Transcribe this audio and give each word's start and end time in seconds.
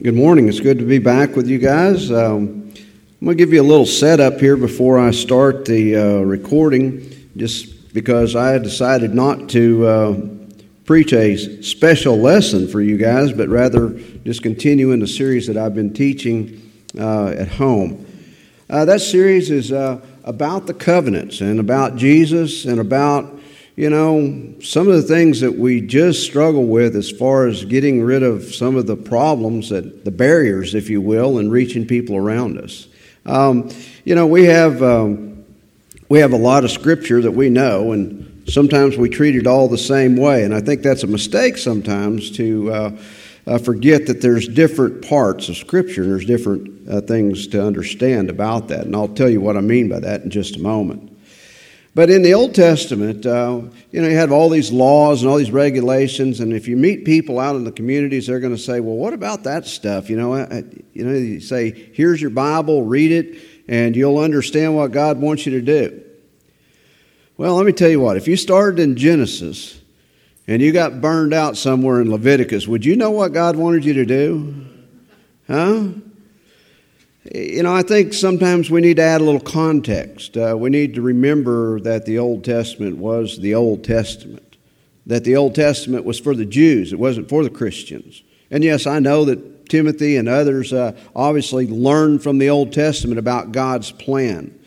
Good 0.00 0.14
morning. 0.14 0.46
It's 0.46 0.60
good 0.60 0.78
to 0.78 0.84
be 0.84 1.00
back 1.00 1.34
with 1.34 1.48
you 1.48 1.58
guys. 1.58 2.12
Um, 2.12 2.72
I'm 2.72 3.24
going 3.24 3.30
to 3.30 3.34
give 3.34 3.52
you 3.52 3.60
a 3.60 3.64
little 3.64 3.84
setup 3.84 4.38
here 4.38 4.56
before 4.56 4.96
I 4.96 5.10
start 5.10 5.64
the 5.64 5.96
uh, 5.96 6.20
recording, 6.20 7.30
just 7.36 7.92
because 7.92 8.36
I 8.36 8.58
decided 8.58 9.12
not 9.12 9.48
to 9.48 9.86
uh, 9.88 10.20
preach 10.84 11.12
a 11.12 11.36
special 11.64 12.16
lesson 12.16 12.68
for 12.68 12.80
you 12.80 12.96
guys, 12.96 13.32
but 13.32 13.48
rather 13.48 13.90
just 14.24 14.40
continue 14.40 14.92
in 14.92 15.00
the 15.00 15.08
series 15.08 15.48
that 15.48 15.56
I've 15.56 15.74
been 15.74 15.92
teaching 15.92 16.70
uh, 16.96 17.30
at 17.30 17.48
home. 17.48 18.06
Uh, 18.70 18.84
that 18.84 19.00
series 19.00 19.50
is 19.50 19.72
uh, 19.72 20.00
about 20.22 20.68
the 20.68 20.74
covenants 20.74 21.40
and 21.40 21.58
about 21.58 21.96
Jesus 21.96 22.66
and 22.66 22.78
about 22.78 23.37
you 23.78 23.90
know, 23.90 24.54
some 24.60 24.88
of 24.88 24.94
the 24.94 25.02
things 25.02 25.38
that 25.38 25.54
we 25.54 25.80
just 25.80 26.24
struggle 26.24 26.66
with 26.66 26.96
as 26.96 27.12
far 27.12 27.46
as 27.46 27.64
getting 27.64 28.02
rid 28.02 28.24
of 28.24 28.52
some 28.52 28.74
of 28.74 28.88
the 28.88 28.96
problems 28.96 29.68
that 29.68 30.04
the 30.04 30.10
barriers, 30.10 30.74
if 30.74 30.90
you 30.90 31.00
will, 31.00 31.38
and 31.38 31.52
reaching 31.52 31.86
people 31.86 32.16
around 32.16 32.58
us. 32.58 32.88
Um, 33.24 33.70
you 34.04 34.16
know, 34.16 34.26
we 34.26 34.46
have 34.46 34.82
um, 34.82 35.44
we 36.08 36.18
have 36.18 36.32
a 36.32 36.36
lot 36.36 36.64
of 36.64 36.72
scripture 36.72 37.22
that 37.22 37.30
we 37.30 37.50
know, 37.50 37.92
and 37.92 38.42
sometimes 38.48 38.96
we 38.96 39.10
treat 39.10 39.36
it 39.36 39.46
all 39.46 39.68
the 39.68 39.78
same 39.78 40.16
way, 40.16 40.42
and 40.42 40.52
I 40.52 40.60
think 40.60 40.82
that's 40.82 41.04
a 41.04 41.08
mistake 41.08 41.56
sometimes 41.56 42.32
to. 42.32 42.72
Uh, 42.72 42.96
uh, 43.46 43.56
forget 43.56 44.04
that 44.08 44.20
there's 44.20 44.46
different 44.46 45.08
parts 45.08 45.48
of 45.48 45.56
Scripture 45.56 46.02
and 46.02 46.12
there's 46.12 46.26
different 46.26 46.86
uh, 46.86 47.00
things 47.00 47.46
to 47.46 47.64
understand 47.64 48.28
about 48.28 48.68
that. 48.68 48.84
And 48.84 48.94
I'll 48.94 49.08
tell 49.08 49.30
you 49.30 49.40
what 49.40 49.56
I 49.56 49.62
mean 49.62 49.88
by 49.88 50.00
that 50.00 50.20
in 50.20 50.28
just 50.28 50.56
a 50.56 50.58
moment. 50.58 51.07
But 51.98 52.10
in 52.10 52.22
the 52.22 52.32
Old 52.32 52.54
Testament, 52.54 53.26
uh, 53.26 53.60
you 53.90 54.00
know, 54.00 54.06
you 54.06 54.14
have 54.14 54.30
all 54.30 54.48
these 54.50 54.70
laws 54.70 55.20
and 55.20 55.28
all 55.28 55.36
these 55.36 55.50
regulations, 55.50 56.38
and 56.38 56.52
if 56.52 56.68
you 56.68 56.76
meet 56.76 57.04
people 57.04 57.40
out 57.40 57.56
in 57.56 57.64
the 57.64 57.72
communities, 57.72 58.28
they're 58.28 58.38
going 58.38 58.54
to 58.54 58.62
say, 58.62 58.78
"Well, 58.78 58.94
what 58.94 59.14
about 59.14 59.42
that 59.42 59.66
stuff?" 59.66 60.08
You 60.08 60.16
know, 60.16 60.32
I, 60.32 60.62
you 60.92 61.04
know, 61.04 61.12
you 61.12 61.40
say, 61.40 61.72
"Here's 61.92 62.20
your 62.20 62.30
Bible, 62.30 62.84
read 62.84 63.10
it, 63.10 63.42
and 63.66 63.96
you'll 63.96 64.18
understand 64.18 64.76
what 64.76 64.92
God 64.92 65.20
wants 65.20 65.44
you 65.44 65.50
to 65.50 65.60
do." 65.60 66.00
Well, 67.36 67.56
let 67.56 67.66
me 67.66 67.72
tell 67.72 67.90
you 67.90 67.98
what. 67.98 68.16
If 68.16 68.28
you 68.28 68.36
started 68.36 68.78
in 68.78 68.94
Genesis 68.94 69.80
and 70.46 70.62
you 70.62 70.70
got 70.70 71.00
burned 71.00 71.34
out 71.34 71.56
somewhere 71.56 72.00
in 72.00 72.12
Leviticus, 72.12 72.68
would 72.68 72.84
you 72.84 72.94
know 72.94 73.10
what 73.10 73.32
God 73.32 73.56
wanted 73.56 73.84
you 73.84 73.94
to 73.94 74.04
do? 74.04 74.54
Huh? 75.48 75.88
You 77.34 77.62
know, 77.62 77.74
I 77.74 77.82
think 77.82 78.14
sometimes 78.14 78.70
we 78.70 78.80
need 78.80 78.96
to 78.96 79.02
add 79.02 79.20
a 79.20 79.24
little 79.24 79.40
context. 79.40 80.36
Uh, 80.36 80.56
we 80.58 80.70
need 80.70 80.94
to 80.94 81.02
remember 81.02 81.80
that 81.80 82.06
the 82.06 82.18
Old 82.18 82.44
Testament 82.44 82.96
was 82.96 83.38
the 83.38 83.54
Old 83.54 83.84
Testament, 83.84 84.56
that 85.04 85.24
the 85.24 85.36
Old 85.36 85.54
Testament 85.54 86.04
was 86.04 86.18
for 86.18 86.34
the 86.34 86.46
Jews, 86.46 86.92
it 86.92 86.98
wasn't 86.98 87.28
for 87.28 87.42
the 87.42 87.50
Christians. 87.50 88.22
And 88.50 88.64
yes, 88.64 88.86
I 88.86 88.98
know 88.98 89.26
that 89.26 89.68
Timothy 89.68 90.16
and 90.16 90.28
others 90.28 90.72
uh, 90.72 90.96
obviously 91.14 91.66
learned 91.66 92.22
from 92.22 92.38
the 92.38 92.48
Old 92.48 92.72
Testament 92.72 93.18
about 93.18 93.52
God's 93.52 93.90
plan. 93.90 94.58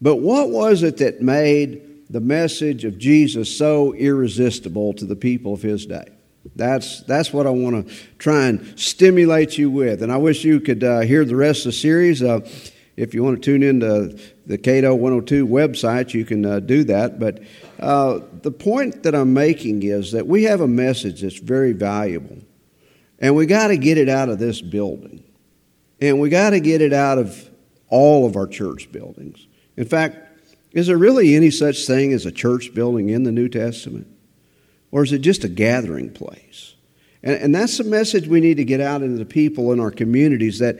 But 0.00 0.16
what 0.16 0.50
was 0.50 0.82
it 0.82 0.98
that 0.98 1.20
made 1.20 1.82
the 2.08 2.20
message 2.20 2.84
of 2.84 2.98
Jesus 2.98 3.54
so 3.54 3.92
irresistible 3.92 4.94
to 4.94 5.04
the 5.04 5.16
people 5.16 5.52
of 5.52 5.60
his 5.60 5.84
day? 5.84 6.08
That's, 6.56 7.02
that's 7.02 7.32
what 7.32 7.46
I 7.46 7.50
want 7.50 7.88
to 7.88 7.94
try 8.18 8.46
and 8.46 8.78
stimulate 8.78 9.58
you 9.58 9.70
with. 9.70 10.02
And 10.02 10.12
I 10.12 10.16
wish 10.16 10.44
you 10.44 10.60
could 10.60 10.82
uh, 10.82 11.00
hear 11.00 11.24
the 11.24 11.36
rest 11.36 11.60
of 11.60 11.72
the 11.72 11.78
series. 11.78 12.22
Uh, 12.22 12.40
if 12.96 13.14
you 13.14 13.22
want 13.22 13.40
to 13.40 13.42
tune 13.42 13.62
into 13.62 14.18
the 14.46 14.58
Cato 14.58 14.94
102 14.94 15.46
website, 15.46 16.14
you 16.14 16.24
can 16.24 16.44
uh, 16.44 16.58
do 16.60 16.82
that. 16.84 17.20
But 17.20 17.42
uh, 17.78 18.20
the 18.42 18.50
point 18.50 19.04
that 19.04 19.14
I'm 19.14 19.32
making 19.32 19.84
is 19.84 20.12
that 20.12 20.26
we 20.26 20.44
have 20.44 20.60
a 20.60 20.68
message 20.68 21.22
that's 21.22 21.38
very 21.38 21.72
valuable. 21.72 22.38
And 23.20 23.36
we 23.36 23.46
got 23.46 23.68
to 23.68 23.76
get 23.76 23.98
it 23.98 24.08
out 24.08 24.28
of 24.28 24.38
this 24.38 24.60
building. 24.60 25.22
And 26.00 26.20
we 26.20 26.28
got 26.28 26.50
to 26.50 26.60
get 26.60 26.80
it 26.80 26.92
out 26.92 27.18
of 27.18 27.48
all 27.88 28.26
of 28.26 28.36
our 28.36 28.46
church 28.46 28.90
buildings. 28.92 29.46
In 29.76 29.84
fact, 29.84 30.16
is 30.72 30.88
there 30.88 30.98
really 30.98 31.34
any 31.34 31.50
such 31.50 31.86
thing 31.86 32.12
as 32.12 32.26
a 32.26 32.32
church 32.32 32.74
building 32.74 33.10
in 33.10 33.22
the 33.22 33.32
New 33.32 33.48
Testament? 33.48 34.06
Or 34.90 35.02
is 35.02 35.12
it 35.12 35.18
just 35.18 35.44
a 35.44 35.48
gathering 35.48 36.10
place? 36.10 36.74
And, 37.22 37.36
and 37.36 37.54
that's 37.54 37.78
the 37.78 37.84
message 37.84 38.26
we 38.26 38.40
need 38.40 38.56
to 38.56 38.64
get 38.64 38.80
out 38.80 39.02
into 39.02 39.18
the 39.18 39.24
people 39.24 39.72
in 39.72 39.80
our 39.80 39.90
communities 39.90 40.58
that 40.60 40.78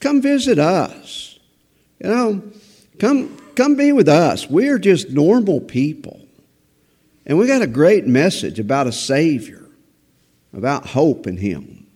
come 0.00 0.22
visit 0.22 0.58
us. 0.58 1.38
You 1.98 2.08
know, 2.08 2.42
come, 2.98 3.36
come 3.54 3.76
be 3.76 3.92
with 3.92 4.08
us. 4.08 4.48
We 4.48 4.68
are 4.68 4.78
just 4.78 5.10
normal 5.10 5.60
people. 5.60 6.20
And 7.26 7.38
we 7.38 7.46
got 7.46 7.62
a 7.62 7.66
great 7.66 8.06
message 8.06 8.58
about 8.58 8.86
a 8.86 8.92
Savior, 8.92 9.66
about 10.52 10.86
hope 10.86 11.26
in 11.26 11.36
Him. 11.36 11.86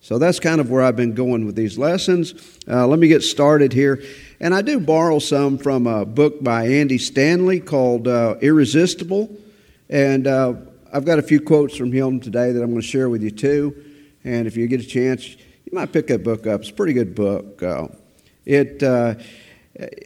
So 0.00 0.18
that's 0.18 0.38
kind 0.38 0.60
of 0.60 0.70
where 0.70 0.82
I've 0.82 0.94
been 0.94 1.14
going 1.14 1.46
with 1.46 1.56
these 1.56 1.76
lessons. 1.76 2.32
Uh, 2.68 2.86
let 2.86 3.00
me 3.00 3.08
get 3.08 3.24
started 3.24 3.72
here. 3.72 4.00
And 4.38 4.54
I 4.54 4.62
do 4.62 4.78
borrow 4.78 5.18
some 5.18 5.58
from 5.58 5.88
a 5.88 6.04
book 6.04 6.44
by 6.44 6.68
Andy 6.68 6.98
Stanley 6.98 7.58
called 7.58 8.06
uh, 8.06 8.36
Irresistible. 8.40 9.36
And 9.88 10.26
uh, 10.26 10.54
I've 10.92 11.04
got 11.04 11.18
a 11.18 11.22
few 11.22 11.40
quotes 11.40 11.76
from 11.76 11.92
him 11.92 12.20
today 12.20 12.52
that 12.52 12.62
I'm 12.62 12.70
going 12.70 12.80
to 12.80 12.86
share 12.86 13.08
with 13.08 13.22
you 13.22 13.30
too. 13.30 13.84
And 14.24 14.46
if 14.46 14.56
you 14.56 14.66
get 14.66 14.80
a 14.80 14.86
chance, 14.86 15.28
you 15.28 15.72
might 15.72 15.92
pick 15.92 16.08
that 16.08 16.24
book 16.24 16.46
up. 16.46 16.60
It's 16.60 16.70
a 16.70 16.74
pretty 16.74 16.92
good 16.92 17.14
book. 17.14 17.62
Uh, 17.62 17.88
it 18.44 18.82
uh, 18.82 19.14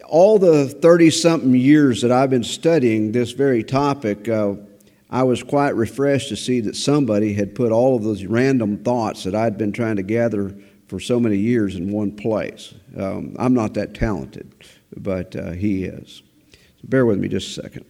all 0.07 0.39
the 0.39 0.69
30 0.69 1.11
something 1.11 1.55
years 1.55 2.03
that 2.03 2.11
I've 2.11 2.31
been 2.31 2.45
studying 2.45 3.13
this 3.13 3.33
very 3.33 3.63
topic, 3.63 4.29
uh, 4.29 4.55
I 5.11 5.23
was 5.23 5.43
quite 5.43 5.75
refreshed 5.77 6.29
to 6.29 6.37
see 6.37 6.61
that 6.61 6.77
somebody 6.77 7.35
had 7.35 7.55
put 7.55 7.73
all 7.73 7.97
of 7.97 8.03
those 8.03 8.25
random 8.25 8.79
thoughts 8.79 9.25
that 9.25 9.35
I'd 9.35 9.59
been 9.59 9.73
trying 9.73 9.97
to 9.97 10.03
gather 10.03 10.55
for 10.87 11.01
so 11.01 11.21
many 11.21 11.37
years 11.37 11.77
in 11.77 11.91
one 11.91 12.13
place. 12.13 12.75
Um, 12.97 13.37
I'm 13.39 13.55
not 13.55 13.75
that 13.75 13.95
talented, 13.95 14.53
but 14.97 15.35
uh, 15.37 15.53
he 15.53 15.85
is. 15.85 16.23
So 16.53 16.85
bear 16.85 17.07
with 17.07 17.19
me 17.19 17.29
just 17.29 17.57
a 17.57 17.63
second. 17.63 17.85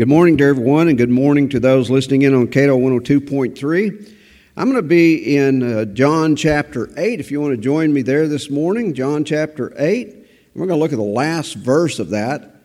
Good 0.00 0.08
morning 0.08 0.38
to 0.38 0.44
everyone, 0.44 0.88
and 0.88 0.96
good 0.96 1.10
morning 1.10 1.50
to 1.50 1.60
those 1.60 1.90
listening 1.90 2.22
in 2.22 2.32
on 2.32 2.48
Cato 2.48 2.74
102.3. 2.78 4.14
I'm 4.56 4.70
going 4.70 4.82
to 4.82 4.88
be 4.88 5.36
in 5.36 5.62
uh, 5.62 5.84
John 5.84 6.36
chapter 6.36 6.88
8 6.96 7.20
if 7.20 7.30
you 7.30 7.38
want 7.38 7.52
to 7.52 7.60
join 7.60 7.92
me 7.92 8.00
there 8.00 8.26
this 8.26 8.48
morning. 8.48 8.94
John 8.94 9.26
chapter 9.26 9.74
8. 9.76 10.26
We're 10.54 10.66
going 10.66 10.78
to 10.78 10.82
look 10.82 10.94
at 10.94 10.96
the 10.96 11.02
last 11.02 11.52
verse 11.52 11.98
of 11.98 12.08
that, 12.08 12.62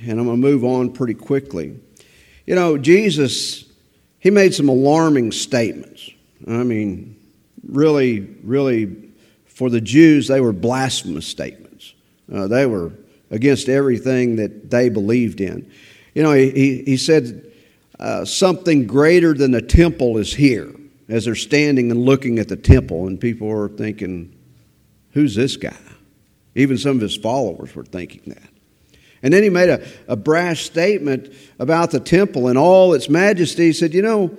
and 0.00 0.12
I'm 0.12 0.24
going 0.24 0.40
to 0.40 0.48
move 0.48 0.64
on 0.64 0.94
pretty 0.94 1.12
quickly. 1.12 1.78
You 2.46 2.54
know, 2.54 2.78
Jesus, 2.78 3.66
he 4.18 4.30
made 4.30 4.54
some 4.54 4.70
alarming 4.70 5.32
statements. 5.32 6.08
I 6.48 6.62
mean, 6.62 7.14
really, 7.62 8.20
really, 8.42 9.12
for 9.44 9.68
the 9.68 9.82
Jews, 9.82 10.28
they 10.28 10.40
were 10.40 10.54
blasphemous 10.54 11.26
statements. 11.26 11.92
Uh, 12.32 12.46
they 12.46 12.64
were 12.64 12.92
against 13.30 13.68
everything 13.68 14.36
that 14.36 14.70
they 14.70 14.88
believed 14.88 15.42
in. 15.42 15.70
You 16.14 16.22
know, 16.22 16.32
he, 16.32 16.82
he 16.84 16.96
said, 16.96 17.52
uh, 17.98 18.24
something 18.24 18.86
greater 18.86 19.34
than 19.34 19.50
the 19.50 19.62
temple 19.62 20.16
is 20.18 20.34
here 20.34 20.72
as 21.08 21.24
they're 21.24 21.34
standing 21.34 21.90
and 21.90 22.04
looking 22.04 22.38
at 22.38 22.48
the 22.48 22.56
temple, 22.56 23.06
and 23.06 23.20
people 23.20 23.50
are 23.50 23.68
thinking, 23.68 24.34
who's 25.12 25.34
this 25.34 25.56
guy? 25.56 25.76
Even 26.54 26.78
some 26.78 26.96
of 26.96 27.02
his 27.02 27.16
followers 27.16 27.74
were 27.74 27.84
thinking 27.84 28.22
that. 28.26 28.48
And 29.22 29.34
then 29.34 29.42
he 29.42 29.50
made 29.50 29.68
a, 29.68 29.86
a 30.08 30.16
brash 30.16 30.64
statement 30.64 31.32
about 31.58 31.90
the 31.90 32.00
temple 32.00 32.48
and 32.48 32.56
all 32.56 32.94
its 32.94 33.08
majesty. 33.08 33.66
He 33.66 33.72
said, 33.72 33.92
You 33.92 34.02
know, 34.02 34.36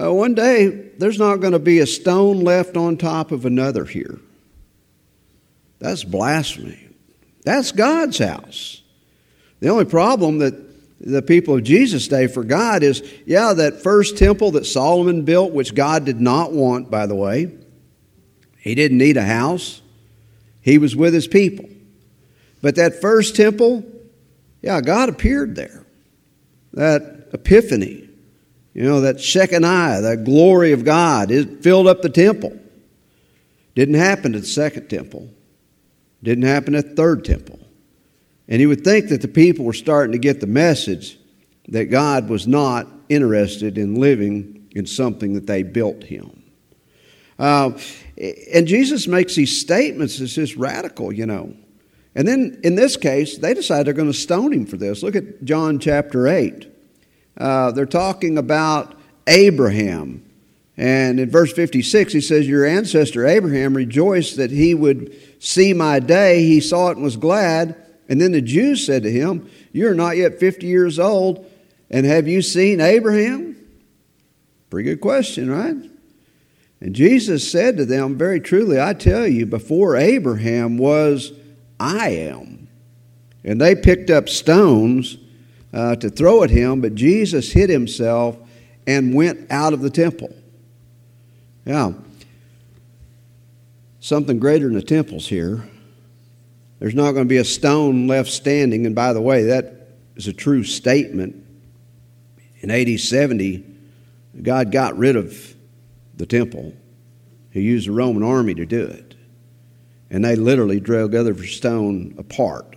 uh, 0.00 0.12
one 0.12 0.34
day 0.34 0.68
there's 0.98 1.18
not 1.18 1.36
going 1.36 1.52
to 1.52 1.58
be 1.58 1.80
a 1.80 1.86
stone 1.86 2.40
left 2.40 2.76
on 2.76 2.96
top 2.96 3.32
of 3.32 3.44
another 3.44 3.84
here. 3.84 4.18
That's 5.78 6.04
blasphemy. 6.04 6.88
That's 7.44 7.70
God's 7.70 8.18
house. 8.18 8.82
The 9.60 9.68
only 9.68 9.84
problem 9.84 10.38
that 10.38 10.67
the 11.00 11.22
people 11.22 11.54
of 11.54 11.62
Jesus' 11.62 12.08
day 12.08 12.26
for 12.26 12.42
God 12.42 12.82
is, 12.82 13.02
yeah, 13.24 13.52
that 13.52 13.82
first 13.82 14.18
temple 14.18 14.52
that 14.52 14.66
Solomon 14.66 15.24
built, 15.24 15.52
which 15.52 15.74
God 15.74 16.04
did 16.04 16.20
not 16.20 16.52
want, 16.52 16.90
by 16.90 17.06
the 17.06 17.14
way. 17.14 17.52
He 18.58 18.74
didn't 18.74 18.98
need 18.98 19.16
a 19.16 19.24
house, 19.24 19.80
he 20.60 20.78
was 20.78 20.96
with 20.96 21.14
his 21.14 21.28
people. 21.28 21.68
But 22.60 22.74
that 22.74 23.00
first 23.00 23.36
temple, 23.36 23.84
yeah, 24.60 24.80
God 24.80 25.08
appeared 25.08 25.54
there. 25.54 25.84
That 26.72 27.28
epiphany, 27.32 28.08
you 28.74 28.82
know, 28.82 29.00
that 29.02 29.20
Shekinah, 29.20 30.00
that 30.02 30.24
glory 30.24 30.72
of 30.72 30.84
God, 30.84 31.30
it 31.30 31.62
filled 31.62 31.86
up 31.86 32.02
the 32.02 32.10
temple. 32.10 32.58
Didn't 33.74 33.94
happen 33.94 34.34
at 34.34 34.40
the 34.40 34.46
second 34.46 34.88
temple, 34.88 35.30
didn't 36.22 36.44
happen 36.44 36.74
at 36.74 36.90
the 36.90 36.94
third 36.96 37.24
temple. 37.24 37.60
And 38.48 38.60
you 38.60 38.68
would 38.68 38.82
think 38.82 39.08
that 39.08 39.20
the 39.20 39.28
people 39.28 39.64
were 39.64 39.74
starting 39.74 40.12
to 40.12 40.18
get 40.18 40.40
the 40.40 40.46
message 40.46 41.18
that 41.68 41.86
God 41.86 42.28
was 42.28 42.46
not 42.46 42.86
interested 43.08 43.76
in 43.76 43.96
living 43.96 44.68
in 44.74 44.86
something 44.86 45.34
that 45.34 45.46
they 45.46 45.62
built 45.62 46.04
him. 46.04 46.42
Uh, 47.38 47.78
and 48.52 48.66
Jesus 48.66 49.06
makes 49.06 49.34
these 49.36 49.60
statements 49.60 50.18
It's 50.18 50.34
just 50.34 50.56
radical, 50.56 51.12
you 51.12 51.26
know. 51.26 51.54
And 52.14 52.26
then 52.26 52.58
in 52.64 52.74
this 52.74 52.96
case, 52.96 53.38
they 53.38 53.54
decide 53.54 53.86
they're 53.86 53.92
going 53.92 54.10
to 54.10 54.18
stone 54.18 54.52
him 54.52 54.66
for 54.66 54.76
this. 54.76 55.02
Look 55.02 55.14
at 55.14 55.44
John 55.44 55.78
chapter 55.78 56.26
8. 56.26 56.66
uh, 57.36 57.70
they're 57.72 57.86
talking 57.86 58.38
about 58.38 58.94
Abraham. 59.26 60.24
And 60.76 61.20
in 61.20 61.30
verse 61.30 61.52
56, 61.52 62.12
he 62.12 62.20
says, 62.20 62.48
Your 62.48 62.64
ancestor 62.64 63.26
Abraham 63.26 63.74
rejoiced 63.76 64.36
that 64.36 64.50
he 64.50 64.74
would 64.74 65.14
see 65.38 65.74
my 65.74 66.00
day. 66.00 66.42
He 66.44 66.60
saw 66.60 66.88
it 66.88 66.96
and 66.96 67.04
was 67.04 67.16
glad. 67.16 67.76
And 68.08 68.20
then 68.20 68.32
the 68.32 68.40
Jews 68.40 68.84
said 68.84 69.02
to 69.02 69.10
him, 69.10 69.50
You're 69.72 69.94
not 69.94 70.16
yet 70.16 70.40
50 70.40 70.66
years 70.66 70.98
old, 70.98 71.44
and 71.90 72.06
have 72.06 72.26
you 72.26 72.42
seen 72.42 72.80
Abraham? 72.80 73.56
Pretty 74.70 74.90
good 74.90 75.00
question, 75.00 75.50
right? 75.50 75.76
And 76.80 76.94
Jesus 76.94 77.50
said 77.50 77.76
to 77.76 77.84
them, 77.84 78.16
Very 78.16 78.40
truly, 78.40 78.80
I 78.80 78.94
tell 78.94 79.26
you, 79.26 79.46
before 79.46 79.96
Abraham 79.96 80.78
was, 80.78 81.32
I 81.80 82.10
am. 82.10 82.68
And 83.44 83.60
they 83.60 83.74
picked 83.74 84.10
up 84.10 84.28
stones 84.28 85.18
uh, 85.72 85.96
to 85.96 86.10
throw 86.10 86.42
at 86.42 86.50
him, 86.50 86.80
but 86.80 86.94
Jesus 86.94 87.52
hid 87.52 87.70
himself 87.70 88.36
and 88.86 89.14
went 89.14 89.50
out 89.50 89.72
of 89.72 89.80
the 89.80 89.90
temple. 89.90 90.34
Yeah. 91.64 91.92
Something 94.00 94.38
greater 94.38 94.66
than 94.66 94.74
the 94.74 94.82
temple's 94.82 95.28
here. 95.28 95.68
There's 96.78 96.94
not 96.94 97.12
going 97.12 97.24
to 97.24 97.28
be 97.28 97.38
a 97.38 97.44
stone 97.44 98.06
left 98.06 98.30
standing. 98.30 98.86
And 98.86 98.94
by 98.94 99.12
the 99.12 99.20
way, 99.20 99.44
that 99.44 99.88
is 100.16 100.28
a 100.28 100.32
true 100.32 100.64
statement. 100.64 101.44
In 102.60 102.70
AD 102.70 103.00
70, 103.00 103.64
God 104.42 104.72
got 104.72 104.96
rid 104.96 105.16
of 105.16 105.54
the 106.16 106.26
temple. 106.26 106.74
He 107.50 107.60
used 107.60 107.88
the 107.88 107.92
Roman 107.92 108.22
army 108.22 108.54
to 108.54 108.66
do 108.66 108.84
it. 108.84 109.14
And 110.10 110.24
they 110.24 110.36
literally 110.36 110.80
drug 110.80 111.14
other 111.14 111.44
stone 111.44 112.14
apart. 112.18 112.76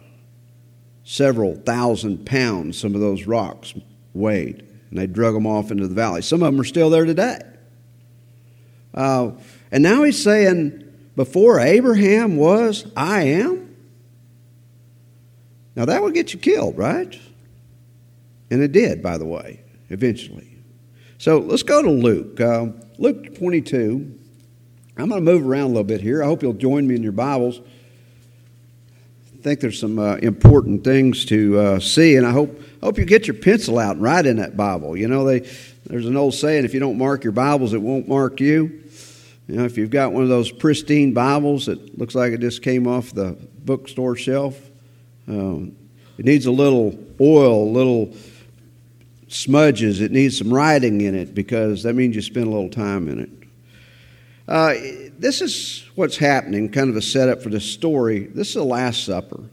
Several 1.03 1.55
thousand 1.55 2.25
pounds, 2.25 2.77
some 2.77 2.95
of 2.95 3.01
those 3.01 3.25
rocks 3.25 3.73
weighed. 4.13 4.67
And 4.89 4.99
they 4.99 5.07
drug 5.07 5.33
them 5.33 5.47
off 5.47 5.71
into 5.71 5.87
the 5.87 5.95
valley. 5.95 6.21
Some 6.21 6.43
of 6.43 6.51
them 6.51 6.59
are 6.59 6.65
still 6.65 6.89
there 6.89 7.05
today. 7.05 7.39
Uh, 8.93 9.31
and 9.71 9.83
now 9.83 10.03
he's 10.03 10.21
saying, 10.21 10.83
before 11.15 11.59
Abraham 11.59 12.35
was, 12.35 12.85
I 12.95 13.23
am. 13.23 13.60
Now 15.75 15.85
that 15.85 16.01
would 16.01 16.13
get 16.13 16.33
you 16.33 16.39
killed, 16.39 16.77
right? 16.77 17.17
And 18.49 18.61
it 18.61 18.71
did, 18.71 19.01
by 19.01 19.17
the 19.17 19.25
way, 19.25 19.61
eventually. 19.89 20.57
So 21.17 21.39
let's 21.39 21.63
go 21.63 21.81
to 21.81 21.89
Luke. 21.89 22.41
Uh, 22.41 22.67
Luke 22.97 23.35
22. 23.35 24.19
I'm 24.97 25.09
going 25.09 25.23
to 25.23 25.31
move 25.31 25.47
around 25.47 25.65
a 25.65 25.67
little 25.67 25.83
bit 25.83 26.01
here. 26.01 26.21
I 26.21 26.25
hope 26.25 26.43
you'll 26.43 26.53
join 26.53 26.87
me 26.87 26.95
in 26.95 27.03
your 27.03 27.13
Bibles. 27.13 27.59
I 29.33 29.41
think 29.41 29.59
there's 29.59 29.79
some 29.79 29.97
uh, 29.97 30.17
important 30.17 30.83
things 30.83 31.25
to 31.25 31.57
uh, 31.57 31.79
see, 31.79 32.15
and 32.15 32.27
I 32.27 32.31
hope 32.31 32.61
hope 32.83 32.97
you 32.99 33.05
get 33.05 33.25
your 33.25 33.35
pencil 33.35 33.79
out 33.79 33.95
and 33.95 34.01
write 34.03 34.27
in 34.27 34.37
that 34.37 34.55
Bible. 34.55 34.95
You 34.95 35.07
know, 35.07 35.25
they 35.25 35.39
there's 35.85 36.05
an 36.05 36.15
old 36.15 36.35
saying: 36.35 36.65
if 36.65 36.73
you 36.73 36.79
don't 36.79 36.97
mark 36.97 37.23
your 37.23 37.33
Bibles, 37.33 37.73
it 37.73 37.81
won't 37.81 38.07
mark 38.07 38.39
you. 38.39 38.83
You 39.47 39.55
know, 39.57 39.65
if 39.65 39.77
you've 39.77 39.89
got 39.89 40.13
one 40.13 40.23
of 40.23 40.29
those 40.29 40.51
pristine 40.51 41.13
Bibles 41.13 41.65
that 41.65 41.97
looks 41.97 42.13
like 42.13 42.33
it 42.33 42.41
just 42.41 42.61
came 42.61 42.85
off 42.85 43.13
the 43.13 43.35
bookstore 43.63 44.15
shelf, 44.15 44.70
um, 45.27 45.75
it 46.17 46.25
needs 46.25 46.45
a 46.45 46.51
little 46.51 46.97
oil, 47.19 47.71
little 47.71 48.13
smudges. 49.27 50.01
It 50.01 50.11
needs 50.11 50.37
some 50.37 50.53
writing 50.53 51.01
in 51.01 51.15
it 51.15 51.33
because 51.33 51.83
that 51.83 51.93
means 51.93 52.15
you 52.15 52.21
spend 52.21 52.47
a 52.47 52.49
little 52.49 52.69
time 52.69 53.07
in 53.07 53.19
it. 53.19 53.29
Uh, 54.47 54.73
this 55.17 55.41
is 55.41 55.85
what's 55.95 56.17
happening, 56.17 56.69
kind 56.69 56.89
of 56.89 56.95
a 56.95 57.01
setup 57.01 57.41
for 57.41 57.49
this 57.49 57.65
story. 57.65 58.25
This 58.25 58.49
is 58.49 58.55
the 58.55 58.63
Last 58.63 59.05
Supper. 59.05 59.43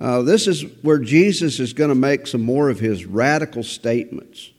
Uh, 0.00 0.22
this 0.22 0.46
is 0.46 0.62
where 0.82 0.98
Jesus 0.98 1.60
is 1.60 1.72
going 1.72 1.88
to 1.88 1.94
make 1.94 2.26
some 2.26 2.42
more 2.42 2.68
of 2.68 2.80
his 2.80 3.06
radical 3.06 3.62
statements. 3.62 4.50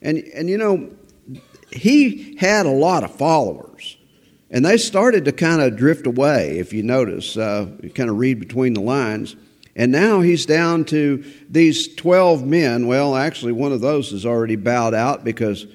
And, 0.00 0.18
and 0.34 0.48
you 0.48 0.56
know, 0.56 0.90
he 1.72 2.36
had 2.36 2.66
a 2.66 2.70
lot 2.70 3.02
of 3.02 3.14
followers, 3.14 3.96
and 4.50 4.64
they 4.64 4.76
started 4.76 5.24
to 5.24 5.32
kind 5.32 5.60
of 5.60 5.76
drift 5.76 6.06
away, 6.06 6.58
if 6.58 6.72
you 6.72 6.82
notice. 6.82 7.36
Uh, 7.36 7.66
you 7.82 7.90
kind 7.90 8.08
of 8.08 8.18
read 8.18 8.38
between 8.38 8.74
the 8.74 8.80
lines. 8.80 9.34
And 9.76 9.92
now 9.92 10.22
he's 10.22 10.46
down 10.46 10.86
to 10.86 11.22
these 11.50 11.94
12 11.94 12.44
men. 12.46 12.86
Well, 12.86 13.14
actually, 13.14 13.52
one 13.52 13.72
of 13.72 13.82
those 13.82 14.10
has 14.10 14.24
already 14.24 14.56
bowed 14.56 14.94
out 14.94 15.22
because 15.22 15.66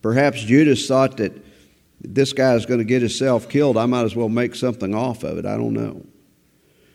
perhaps 0.00 0.40
Judas 0.40 0.86
thought 0.86 1.16
that 1.16 1.32
this 2.00 2.32
guy 2.32 2.54
is 2.54 2.66
going 2.66 2.78
to 2.78 2.84
get 2.84 3.02
himself 3.02 3.48
killed. 3.48 3.76
I 3.76 3.86
might 3.86 4.04
as 4.04 4.14
well 4.14 4.28
make 4.28 4.54
something 4.54 4.94
off 4.94 5.24
of 5.24 5.38
it. 5.38 5.44
I 5.44 5.56
don't 5.56 5.74
know. 5.74 6.06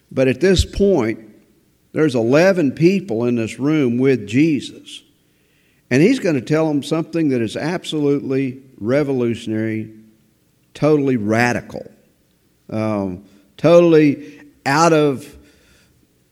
But 0.10 0.30
at 0.30 0.40
this 0.40 0.64
point, 0.64 1.20
there's 1.92 2.16
11 2.16 2.72
people 2.72 3.26
in 3.26 3.36
this 3.36 3.60
room 3.60 3.98
with 3.98 4.26
Jesus. 4.26 5.04
And 5.92 6.02
he's 6.02 6.20
going 6.20 6.36
to 6.36 6.42
tell 6.42 6.70
them 6.70 6.82
something 6.82 7.30
that 7.30 7.42
is 7.42 7.58
absolutely 7.58 8.64
revolutionary, 8.80 9.94
totally 10.74 11.18
radical, 11.18 11.92
um, 12.70 13.26
totally 13.58 14.42
out 14.66 14.94
of 14.94 15.38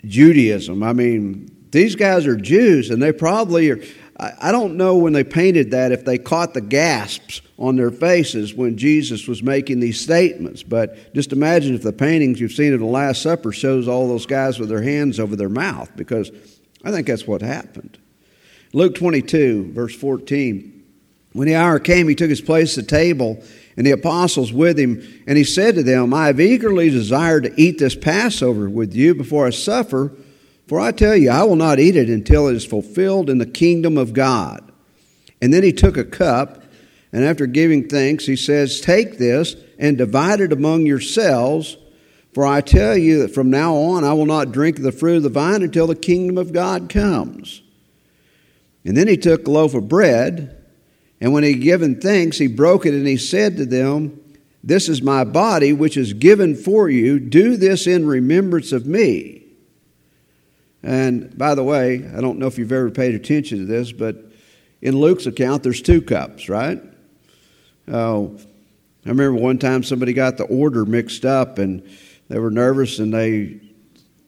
Judaism. 0.06 0.84
I 0.84 0.94
mean, 0.94 1.50
these 1.72 1.96
guys 1.96 2.26
are 2.28 2.36
Jews, 2.36 2.90
and 2.90 3.02
they 3.02 3.12
probably 3.12 3.70
are. 3.72 3.80
I 4.20 4.52
don't 4.52 4.78
know 4.78 4.98
when 4.98 5.14
they 5.14 5.24
painted 5.24 5.72
that 5.72 5.92
if 5.92 6.06
they 6.06 6.20
caught 6.20 6.54
the 6.54 6.62
gasps 6.62 7.42
on 7.58 7.76
their 7.76 7.90
faces 7.90 8.54
when 8.54 8.78
Jesus 8.78 9.28
was 9.28 9.42
making 9.42 9.80
these 9.80 10.00
statements. 10.00 10.62
But 10.62 11.14
just 11.16 11.34
imagine 11.34 11.74
if 11.74 11.82
the 11.82 11.92
paintings 11.92 12.40
you've 12.40 12.52
seen 12.52 12.74
of 12.74 12.80
the 12.80 12.86
Last 12.86 13.24
Supper 13.24 13.52
shows 13.52 13.88
all 13.88 14.08
those 14.08 14.28
guys 14.28 14.60
with 14.60 14.70
their 14.70 14.84
hands 14.84 15.20
over 15.20 15.36
their 15.36 15.50
mouth, 15.50 15.90
because 15.96 16.30
I 16.84 16.92
think 16.92 17.08
that's 17.08 17.26
what 17.26 17.42
happened. 17.42 17.98
Luke 18.74 18.94
22, 18.94 19.72
verse 19.74 19.96
14. 19.96 20.81
When 21.34 21.48
the 21.48 21.56
hour 21.56 21.80
came, 21.80 22.08
he 22.08 22.16
took 22.16 22.30
his 22.30 22.42
place 22.42 22.78
at 22.78 22.86
the 22.86 22.90
table, 22.90 23.42
and 23.78 23.88
the 23.88 23.92
apostles 23.92 24.52
with 24.52 24.78
him, 24.78 25.02
and 25.26 25.38
he 25.38 25.44
said 25.46 25.76
to 25.76 25.84
them, 25.84 26.14
I 26.14 26.28
have 26.28 26.42
eagerly 26.42 26.90
desired 26.90 27.44
to 27.44 27.62
eat 27.62 27.80
this 27.80 27.96
Passover 27.96 28.70
with 28.70 28.94
you 28.94 29.16
before 29.16 29.48
I 29.48 29.52
suffer. 29.52 30.12
For 30.68 30.80
I 30.80 30.92
tell 30.92 31.16
you, 31.16 31.30
I 31.30 31.44
will 31.44 31.56
not 31.56 31.80
eat 31.80 31.96
it 31.96 32.10
until 32.10 32.48
it 32.48 32.56
is 32.56 32.66
fulfilled 32.66 33.30
in 33.30 33.38
the 33.38 33.46
kingdom 33.46 33.98
of 33.98 34.14
God. 34.14 34.72
And 35.42 35.54
then 35.54 35.64
he 35.64 35.72
took 35.72 35.98
a 35.98 36.04
cup, 36.04 36.64
and 37.14 37.24
after 37.24 37.46
giving 37.46 37.88
thanks, 37.88 38.26
he 38.26 38.36
says, 38.36 38.82
Take 38.82 39.18
this 39.18 39.56
and 39.80 39.98
divide 39.98 40.42
it 40.42 40.54
among 40.54 40.86
yourselves. 40.86 41.78
For 42.34 42.46
I 42.46 42.62
tell 42.62 42.96
you 42.96 43.20
that 43.20 43.34
from 43.34 43.50
now 43.50 43.76
on 43.76 44.04
I 44.04 44.14
will 44.14 44.26
not 44.26 44.52
drink 44.52 44.82
the 44.82 44.92
fruit 44.92 45.18
of 45.18 45.24
the 45.24 45.30
vine 45.30 45.64
until 45.64 45.88
the 45.88 45.96
kingdom 45.96 46.38
of 46.38 46.54
God 46.54 46.90
comes. 46.90 47.62
And 48.86 48.96
then 48.96 49.08
he 49.08 49.18
took 49.18 49.48
a 49.48 49.52
loaf 49.52 49.74
of 49.74 49.90
bread, 49.90 50.61
and 51.22 51.32
when 51.32 51.44
he 51.44 51.52
had 51.54 51.62
given 51.62 52.02
thanks, 52.02 52.40
he 52.40 52.48
broke 52.48 52.88
it, 52.88 52.96
and 52.96 53.08
he 53.08 53.16
said 53.16 53.58
to 53.58 53.66
them, 53.66 54.20
This 54.64 54.90
is 54.90 55.04
my 55.04 55.24
body, 55.24 55.72
which 55.72 55.96
is 55.96 56.14
given 56.14 56.56
for 56.56 56.90
you. 56.90 57.20
Do 57.20 57.56
this 57.56 57.86
in 57.86 58.08
remembrance 58.08 58.72
of 58.72 58.88
me. 58.88 59.44
And 60.82 61.38
by 61.38 61.54
the 61.54 61.64
way, 61.64 62.10
I 62.16 62.22
don't 62.22 62.40
know 62.40 62.48
if 62.48 62.58
you've 62.58 62.72
ever 62.72 62.90
paid 62.90 63.14
attention 63.14 63.60
to 63.60 63.66
this, 63.66 63.92
but 63.92 64.18
in 64.82 64.98
Luke's 64.98 65.28
account, 65.28 65.62
there's 65.62 65.82
two 65.82 66.02
cups, 66.02 66.50
right? 66.50 66.82
Oh, 67.88 68.36
I 69.06 69.10
remember 69.10 69.40
one 69.40 69.60
time 69.60 69.84
somebody 69.84 70.14
got 70.14 70.38
the 70.38 70.46
order 70.46 70.86
mixed 70.86 71.24
up 71.24 71.60
and 71.60 71.88
they 72.30 72.40
were 72.40 72.50
nervous 72.50 72.98
and 72.98 73.14
they 73.14 73.60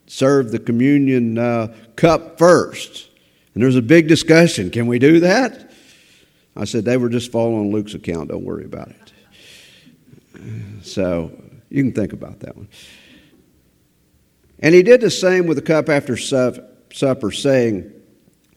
served 0.06 0.52
the 0.52 0.60
communion 0.60 1.38
uh, 1.38 1.74
cup 1.96 2.38
first. 2.38 3.08
And 3.54 3.62
there 3.62 3.66
was 3.66 3.76
a 3.76 3.82
big 3.82 4.06
discussion 4.06 4.70
can 4.70 4.86
we 4.86 5.00
do 5.00 5.20
that? 5.20 5.63
I 6.56 6.64
said, 6.64 6.84
they 6.84 6.96
were 6.96 7.08
just 7.08 7.32
following 7.32 7.72
Luke's 7.72 7.94
account. 7.94 8.28
Don't 8.28 8.44
worry 8.44 8.64
about 8.64 8.88
it. 8.88 9.12
So 10.82 11.32
you 11.68 11.82
can 11.82 11.92
think 11.92 12.12
about 12.12 12.40
that 12.40 12.56
one. 12.56 12.68
And 14.60 14.74
he 14.74 14.82
did 14.82 15.00
the 15.00 15.10
same 15.10 15.46
with 15.46 15.56
the 15.56 15.62
cup 15.62 15.88
after 15.88 16.16
supper, 16.16 17.32
saying, 17.32 17.92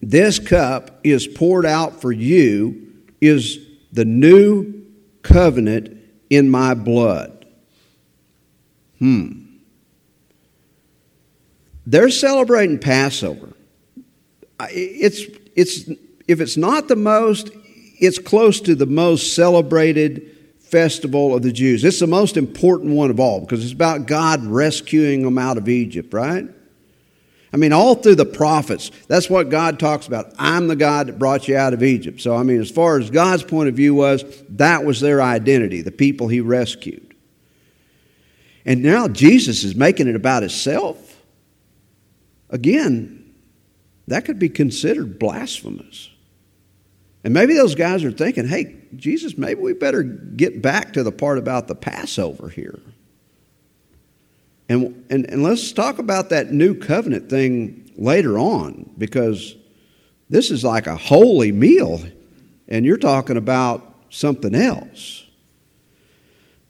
This 0.01 0.39
cup 0.39 0.99
is 1.03 1.27
poured 1.27 1.65
out 1.65 1.99
for 1.99 2.11
you, 2.11 2.93
is 3.19 3.59
the 3.91 4.05
new 4.05 4.85
covenant 5.23 5.97
in 6.29 6.49
my 6.49 6.73
blood. 6.75 7.45
Hmm. 8.99 9.43
They're 11.85 12.09
celebrating 12.09 12.79
Passover. 12.79 13.53
It's, 14.69 15.21
it's, 15.55 15.89
if 16.27 16.41
it's 16.41 16.57
not 16.57 16.87
the 16.87 16.95
most, 16.95 17.49
it's 17.99 18.19
close 18.19 18.61
to 18.61 18.75
the 18.75 18.85
most 18.85 19.35
celebrated 19.35 20.35
festival 20.59 21.35
of 21.35 21.43
the 21.43 21.51
Jews. 21.51 21.83
It's 21.83 21.99
the 21.99 22.07
most 22.07 22.37
important 22.37 22.93
one 22.93 23.09
of 23.09 23.19
all 23.19 23.41
because 23.41 23.63
it's 23.63 23.73
about 23.73 24.05
God 24.05 24.45
rescuing 24.45 25.23
them 25.23 25.37
out 25.37 25.57
of 25.57 25.69
Egypt, 25.69 26.13
right? 26.13 26.47
I 27.53 27.57
mean, 27.57 27.71
all 27.71 27.95
through 27.95 28.15
the 28.15 28.25
prophets, 28.25 28.91
that's 29.07 29.29
what 29.29 29.49
God 29.49 29.79
talks 29.79 30.05
about. 30.05 30.33
I'm 30.37 30.67
the 30.67 30.75
God 30.75 31.07
that 31.07 31.17
brought 31.17 31.47
you 31.47 31.55
out 31.55 31.73
of 31.73 31.81
Egypt. 31.81 32.19
So, 32.19 32.35
I 32.35 32.43
mean, 32.43 32.59
as 32.59 32.69
far 32.69 32.99
as 32.99 33.09
God's 33.09 33.43
point 33.43 33.69
of 33.69 33.75
view 33.75 33.95
was, 33.95 34.23
that 34.49 34.83
was 34.83 34.99
their 34.99 35.21
identity, 35.21 35.81
the 35.81 35.91
people 35.91 36.27
he 36.27 36.41
rescued. 36.41 37.15
And 38.65 38.83
now 38.83 39.07
Jesus 39.07 39.63
is 39.63 39.75
making 39.75 40.09
it 40.09 40.15
about 40.15 40.43
himself. 40.43 41.23
Again, 42.49 43.33
that 44.07 44.25
could 44.25 44.39
be 44.39 44.49
considered 44.49 45.17
blasphemous. 45.17 46.09
And 47.23 47.33
maybe 47.33 47.55
those 47.55 47.75
guys 47.75 48.03
are 48.03 48.11
thinking, 48.11 48.47
hey, 48.47 48.77
Jesus, 48.95 49.37
maybe 49.37 49.59
we 49.59 49.73
better 49.73 50.03
get 50.03 50.61
back 50.61 50.93
to 50.93 51.03
the 51.03 51.11
part 51.11 51.37
about 51.37 51.67
the 51.67 51.75
Passover 51.75 52.49
here. 52.49 52.79
And, 54.69 55.05
and, 55.09 55.29
and 55.29 55.43
let's 55.43 55.71
talk 55.71 55.99
about 55.99 56.29
that 56.29 56.51
new 56.51 56.75
covenant 56.75 57.29
thing 57.29 57.91
later 57.97 58.37
on 58.37 58.89
because 58.97 59.55
this 60.29 60.51
is 60.51 60.63
like 60.63 60.87
a 60.87 60.95
holy 60.97 61.51
meal, 61.51 62.01
and 62.67 62.85
you're 62.85 62.97
talking 62.97 63.37
about 63.37 63.95
something 64.09 64.53
else. 64.53 65.25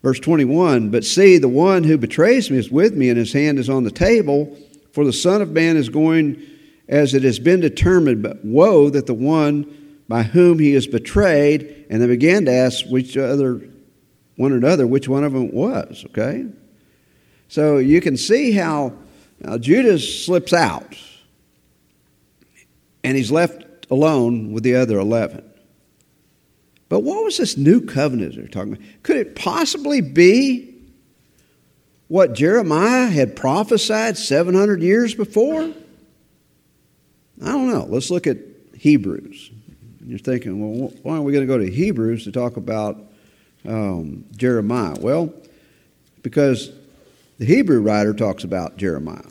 Verse 0.03 0.19
21 0.19 0.89
But 0.89 1.03
see, 1.03 1.37
the 1.37 1.47
one 1.47 1.83
who 1.83 1.97
betrays 1.97 2.51
me 2.51 2.57
is 2.57 2.69
with 2.69 2.95
me, 2.95 3.09
and 3.09 3.17
his 3.17 3.33
hand 3.33 3.57
is 3.57 3.69
on 3.69 3.83
the 3.83 3.91
table, 3.91 4.55
for 4.91 5.05
the 5.05 5.13
Son 5.13 5.41
of 5.41 5.51
Man 5.51 5.75
is 5.75 5.89
going 5.89 6.41
as 6.87 7.13
it 7.13 7.23
has 7.23 7.39
been 7.39 7.59
determined. 7.59 8.21
But 8.21 8.45
woe 8.45 8.89
that 8.91 9.07
the 9.07 9.13
one 9.13 9.86
by 10.07 10.23
whom 10.23 10.59
he 10.59 10.73
is 10.73 10.87
betrayed, 10.87 11.85
and 11.89 12.01
they 12.01 12.07
began 12.07 12.45
to 12.45 12.51
ask 12.51 12.85
which 12.85 13.17
other, 13.17 13.61
one 14.35 14.53
another, 14.53 14.87
which 14.87 15.07
one 15.07 15.23
of 15.23 15.33
them 15.33 15.51
was, 15.51 16.05
okay? 16.09 16.45
So 17.49 17.77
you 17.77 17.99
can 18.01 18.17
see 18.17 18.51
how 18.51 18.93
Judas 19.59 20.25
slips 20.25 20.53
out 20.53 20.97
and 23.03 23.15
he's 23.17 23.31
left 23.31 23.85
alone 23.89 24.51
with 24.51 24.63
the 24.63 24.75
other 24.75 24.97
11. 24.97 25.43
But 26.89 27.01
what 27.01 27.23
was 27.23 27.37
this 27.37 27.57
new 27.57 27.81
covenant 27.81 28.35
they're 28.35 28.47
talking 28.47 28.73
about? 28.73 28.85
Could 29.03 29.17
it 29.17 29.35
possibly 29.35 30.01
be 30.01 30.73
what 32.07 32.33
Jeremiah 32.33 33.07
had 33.07 33.35
prophesied 33.35 34.17
700 34.17 34.81
years 34.81 35.13
before? 35.13 35.63
I 37.41 37.45
don't 37.45 37.69
know. 37.69 37.85
Let's 37.89 38.09
look 38.09 38.25
at 38.25 38.37
Hebrews. 38.77 39.51
You're 40.07 40.19
thinking, 40.19 40.59
well, 40.59 40.93
why 41.03 41.17
are 41.17 41.21
we 41.21 41.33
going 41.33 41.45
to 41.45 41.53
go 41.53 41.57
to 41.57 41.69
Hebrews 41.69 42.23
to 42.23 42.31
talk 42.31 42.55
about 42.55 42.97
um, 43.67 44.23
Jeremiah? 44.37 44.95
Well, 44.97 45.33
because 46.23 46.71
the 47.39 47.45
Hebrew 47.45 47.81
writer 47.81 48.13
talks 48.13 48.45
about 48.45 48.77
Jeremiah, 48.77 49.25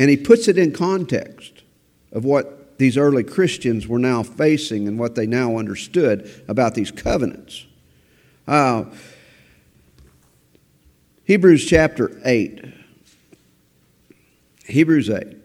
and 0.00 0.10
he 0.10 0.16
puts 0.16 0.48
it 0.48 0.58
in 0.58 0.72
context 0.72 1.62
of 2.10 2.24
what 2.24 2.76
these 2.78 2.96
early 2.96 3.22
Christians 3.22 3.86
were 3.86 4.00
now 4.00 4.24
facing 4.24 4.88
and 4.88 4.98
what 4.98 5.14
they 5.14 5.26
now 5.26 5.58
understood 5.58 6.42
about 6.48 6.74
these 6.74 6.90
covenants. 6.90 7.66
Uh, 8.48 8.86
Hebrews 11.24 11.66
chapter 11.66 12.20
8. 12.24 12.64
Hebrews 14.64 15.08
8. 15.08 15.36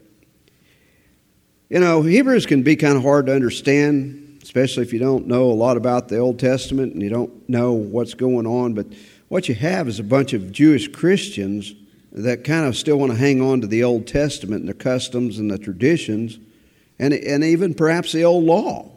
You 1.69 1.79
know, 1.79 2.01
Hebrews 2.01 2.47
can 2.47 2.63
be 2.63 2.75
kind 2.75 2.95
of 2.95 3.03
hard 3.03 3.27
to 3.27 3.35
understand, 3.35 4.24
especially 4.45 4.83
if 4.83 4.93
you 4.93 4.99
don't 4.99 5.25
know 5.25 5.49
a 5.49 5.53
lot 5.53 5.75
about 5.75 6.07
the 6.07 6.19
Old 6.19 6.37
Testament 6.37 6.93
and 6.93 7.01
you 7.01 7.09
don't 7.09 7.49
know 7.49 7.73
what's 7.73 8.13
going 8.13 8.45
on. 8.45 8.75
But 8.75 8.85
what 9.27 9.49
you 9.49 9.55
have 9.55 9.87
is 9.87 9.99
a 9.99 10.03
bunch 10.03 10.33
of 10.33 10.51
Jewish 10.51 10.87
Christians 10.87 11.73
that 12.11 12.43
kind 12.43 12.67
of 12.67 12.77
still 12.77 12.97
want 12.97 13.11
to 13.11 13.17
hang 13.17 13.41
on 13.41 13.61
to 13.61 13.67
the 13.67 13.83
Old 13.83 14.05
Testament 14.05 14.59
and 14.59 14.69
the 14.69 14.75
customs 14.75 15.39
and 15.39 15.49
the 15.49 15.57
traditions 15.57 16.37
and, 16.99 17.11
and 17.11 17.43
even 17.43 17.73
perhaps 17.73 18.11
the 18.11 18.23
old 18.23 18.43
law. 18.43 18.91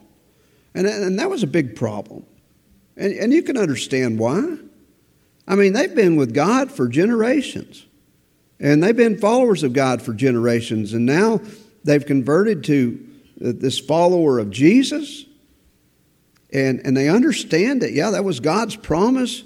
And, 0.75 0.87
and 0.87 1.19
that 1.19 1.31
was 1.31 1.43
a 1.43 1.47
big 1.47 1.75
problem. 1.75 2.27
And, 2.99 3.15
and 3.15 3.33
you 3.33 3.43
can 3.43 3.57
understand 3.57 4.19
why. 4.19 4.59
I 5.47 5.55
mean, 5.55 5.73
they've 5.73 5.95
been 5.95 6.17
with 6.17 6.35
God 6.35 6.71
for 6.71 6.89
generations, 6.89 7.87
and 8.61 8.83
they've 8.83 8.95
been 8.95 9.19
followers 9.19 9.63
of 9.63 9.73
God 9.73 10.03
for 10.03 10.13
generations, 10.13 10.93
and 10.93 11.07
now 11.07 11.41
they've 11.85 12.05
converted 12.05 12.65
to 12.65 13.03
this 13.39 13.79
follower 13.79 14.39
of 14.39 14.51
Jesus. 14.51 15.25
And, 16.51 16.81
and 16.85 16.97
they 16.97 17.09
understand 17.09 17.83
that, 17.83 17.93
yeah, 17.93 18.11
that 18.11 18.25
was 18.25 18.41
God's 18.41 18.77
promise, 18.77 19.45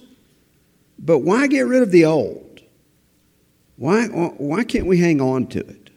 but 0.98 1.18
why 1.18 1.46
get 1.48 1.62
rid 1.62 1.82
of 1.82 1.90
the 1.90 2.04
old? 2.04 2.60
Why, 3.76 4.06
why 4.06 4.64
can't 4.64 4.86
we 4.86 4.98
hang 4.98 5.20
on 5.20 5.46
to 5.48 5.58
it? 5.58 5.90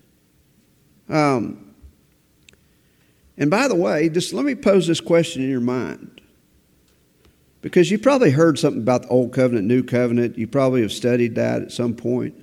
Um, 1.07 1.75
and 3.37 3.51
by 3.51 3.67
the 3.67 3.75
way, 3.75 4.09
just 4.09 4.33
let 4.33 4.45
me 4.45 4.55
pose 4.55 4.87
this 4.87 5.01
question 5.01 5.43
in 5.43 5.49
your 5.49 5.61
mind. 5.61 6.21
Because 7.61 7.91
you 7.91 7.99
probably 7.99 8.31
heard 8.31 8.57
something 8.57 8.81
about 8.81 9.03
the 9.03 9.07
Old 9.09 9.33
Covenant, 9.33 9.67
New 9.67 9.83
Covenant. 9.83 10.37
You 10.37 10.47
probably 10.47 10.81
have 10.81 10.91
studied 10.91 11.35
that 11.35 11.63
at 11.63 11.71
some 11.71 11.95
point. 11.95 12.35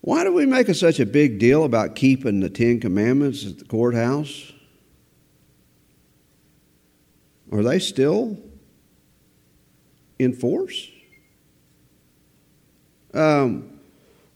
Why 0.00 0.24
do 0.24 0.32
we 0.32 0.44
make 0.44 0.66
such 0.74 1.00
a 1.00 1.06
big 1.06 1.38
deal 1.38 1.64
about 1.64 1.94
keeping 1.94 2.40
the 2.40 2.50
Ten 2.50 2.80
Commandments 2.80 3.46
at 3.46 3.58
the 3.58 3.64
courthouse? 3.64 4.52
Are 7.54 7.62
they 7.62 7.78
still 7.78 8.36
in 10.18 10.32
force? 10.32 10.88
Um, 13.14 13.78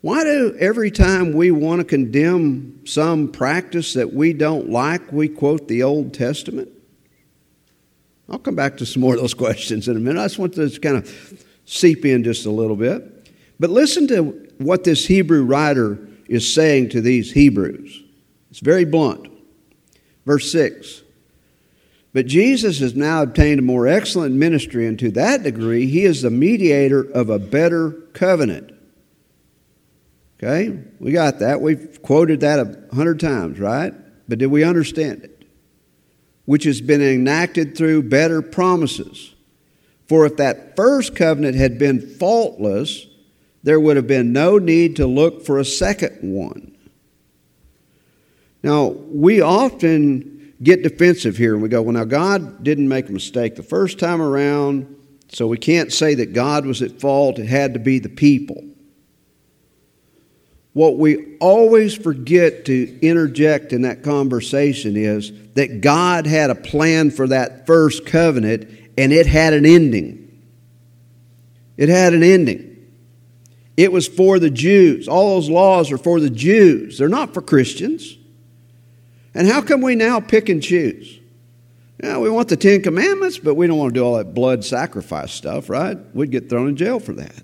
why 0.03 0.23
do 0.23 0.57
every 0.61 0.93
time 0.93 1.33
we 1.33 1.51
want 1.51 1.81
to 1.81 1.85
condemn 1.85 2.87
some 2.87 3.33
practice 3.33 3.95
that 3.95 4.15
we 4.15 4.33
don't 4.33 4.71
like, 4.71 5.11
we 5.11 5.29
quote 5.29 5.67
the 5.67 5.83
Old 5.83 6.15
Testament? 6.15 6.69
I'll 8.29 8.39
come 8.39 8.55
back 8.55 8.77
to 8.77 8.87
some 8.87 9.03
more 9.03 9.15
of 9.15 9.21
those 9.21 9.35
questions 9.47 9.89
in 9.89 9.97
a 9.97 10.01
minute. 10.01 10.21
I 10.21 10.27
just 10.27 10.39
want 10.39 10.55
to 10.55 10.71
kind 10.79 10.97
of 10.97 11.45
seep 11.65 12.05
in 12.05 12.23
just 12.23 12.47
a 12.47 12.53
little 12.53 12.77
bit. 12.77 13.33
But 13.59 13.71
listen 13.71 14.07
to 14.09 14.49
what 14.59 14.85
this 14.85 15.07
Hebrew 15.07 15.43
writer 15.43 15.99
is 16.29 16.55
saying 16.55 16.91
to 16.91 17.01
these 17.01 17.33
Hebrews. 17.33 18.01
It's 18.53 18.61
very 18.61 18.85
blunt. 18.85 19.29
Verse 20.25 20.53
6 20.53 21.03
But 22.19 22.27
Jesus 22.27 22.81
has 22.81 22.97
now 22.97 23.23
obtained 23.23 23.61
a 23.61 23.63
more 23.63 23.87
excellent 23.87 24.35
ministry, 24.35 24.89
and 24.89 24.99
to 24.99 25.13
that 25.13 25.45
degree, 25.45 25.87
he 25.87 26.05
is 26.05 26.23
the 26.23 26.31
mediator 26.31 27.03
of 27.13 27.31
a 27.31 27.39
better 27.39 27.93
covenant 28.13 28.73
Okay, 30.43 30.77
we 30.99 31.13
got 31.13 31.39
that. 31.39 31.61
We've 31.61 32.03
quoted 32.03 32.41
that 32.41 32.59
a 32.59 32.93
hundred 32.93 33.21
times, 33.21 33.61
right? 33.61 33.95
But 34.29 34.41
did 34.41 34.49
we 34.49 34.65
understand 34.65 35.23
it? 35.23 35.45
Which 36.45 36.65
has 36.65 36.81
been 36.81 37.01
enacted 37.01 37.77
through 37.77 38.09
better 38.09 38.43
promises. 38.43 39.37
For 40.09 40.27
if 40.27 40.39
that 40.39 40.75
first 40.75 41.15
covenant 41.15 41.57
had 41.57 41.79
been 41.79 42.01
faultless, 42.01 43.07
there 43.63 43.79
would 43.79 43.95
have 43.95 44.09
been 44.09 44.33
no 44.33 44.59
need 44.59 44.97
to 44.97 45.07
look 45.07 45.47
for 45.47 45.61
a 45.61 45.65
second 45.65 46.19
one. 46.21 46.77
Now, 48.65 48.89
we 48.89 49.41
often 49.41 50.38
get 50.63 50.83
defensive 50.83 51.37
here 51.37 51.55
and 51.55 51.63
we 51.63 51.69
go, 51.69 51.83
well, 51.83 51.93
now 51.93 52.05
God 52.05 52.65
didn't 52.65 52.89
make 52.89 53.09
a 53.09 53.13
mistake 53.13 53.57
the 53.57 53.63
first 53.63 53.99
time 53.99 54.21
around, 54.21 54.97
so 55.31 55.47
we 55.47 55.59
can't 55.59 55.93
say 55.93 56.15
that 56.15 56.33
God 56.33 56.67
was 56.67 56.83
at 56.83 57.01
fault. 57.01 57.39
It 57.39 57.47
had 57.47 57.75
to 57.75 57.81
be 57.81 57.99
the 57.99 58.09
people 58.09 58.63
what 60.79 60.97
we 60.97 61.37
always 61.39 61.97
forget 61.97 62.67
to 62.67 63.01
interject 63.01 63.73
in 63.73 63.83
that 63.83 64.05
conversation 64.05 64.97
is 64.97 65.33
that 65.55 65.81
God 65.81 66.25
had 66.25 66.51
a 66.51 66.55
plan 66.55 67.11
for 67.11 67.27
that 67.27 67.67
first 67.67 68.07
covenant 68.07 68.71
and 68.97 69.13
it 69.13 69.27
had 69.27 69.55
an 69.55 69.67
ending. 69.67 70.41
It 71.77 71.89
had 71.89 72.15
an 72.15 72.23
ending. 72.23 72.77
It 73.77 73.91
was 73.91 74.07
for 74.07 74.39
the 74.39 74.51
Jews. 74.51 75.09
All 75.09 75.35
those 75.35 75.51
laws 75.51 75.91
are 75.91 75.99
for 75.99 76.21
the 76.21 76.31
Jews, 76.31 76.99
they're 76.99 77.09
not 77.09 77.35
for 77.35 77.43
Christians. 77.43 78.18
And 79.35 79.47
how 79.47 79.63
come 79.63 79.81
we 79.81 79.95
now 79.95 80.21
pick 80.21 80.49
and 80.49 80.63
choose? 80.63 81.19
Yeah, 82.03 82.19
we 82.19 82.31
want 82.31 82.49
the 82.49 82.57
Ten 82.57 82.83
Commandments, 82.83 83.39
but 83.39 83.55
we 83.55 83.67
don't 83.67 83.79
want 83.79 83.93
to 83.95 84.01
do 84.01 84.05
all 84.05 84.17
that 84.17 84.33
blood 84.33 84.65
sacrifice 84.65 85.33
stuff, 85.33 85.69
right? 85.69 85.99
We'd 86.15 86.31
get 86.31 86.49
thrown 86.49 86.69
in 86.69 86.77
jail 86.77 87.01
for 87.01 87.13
that. 87.15 87.43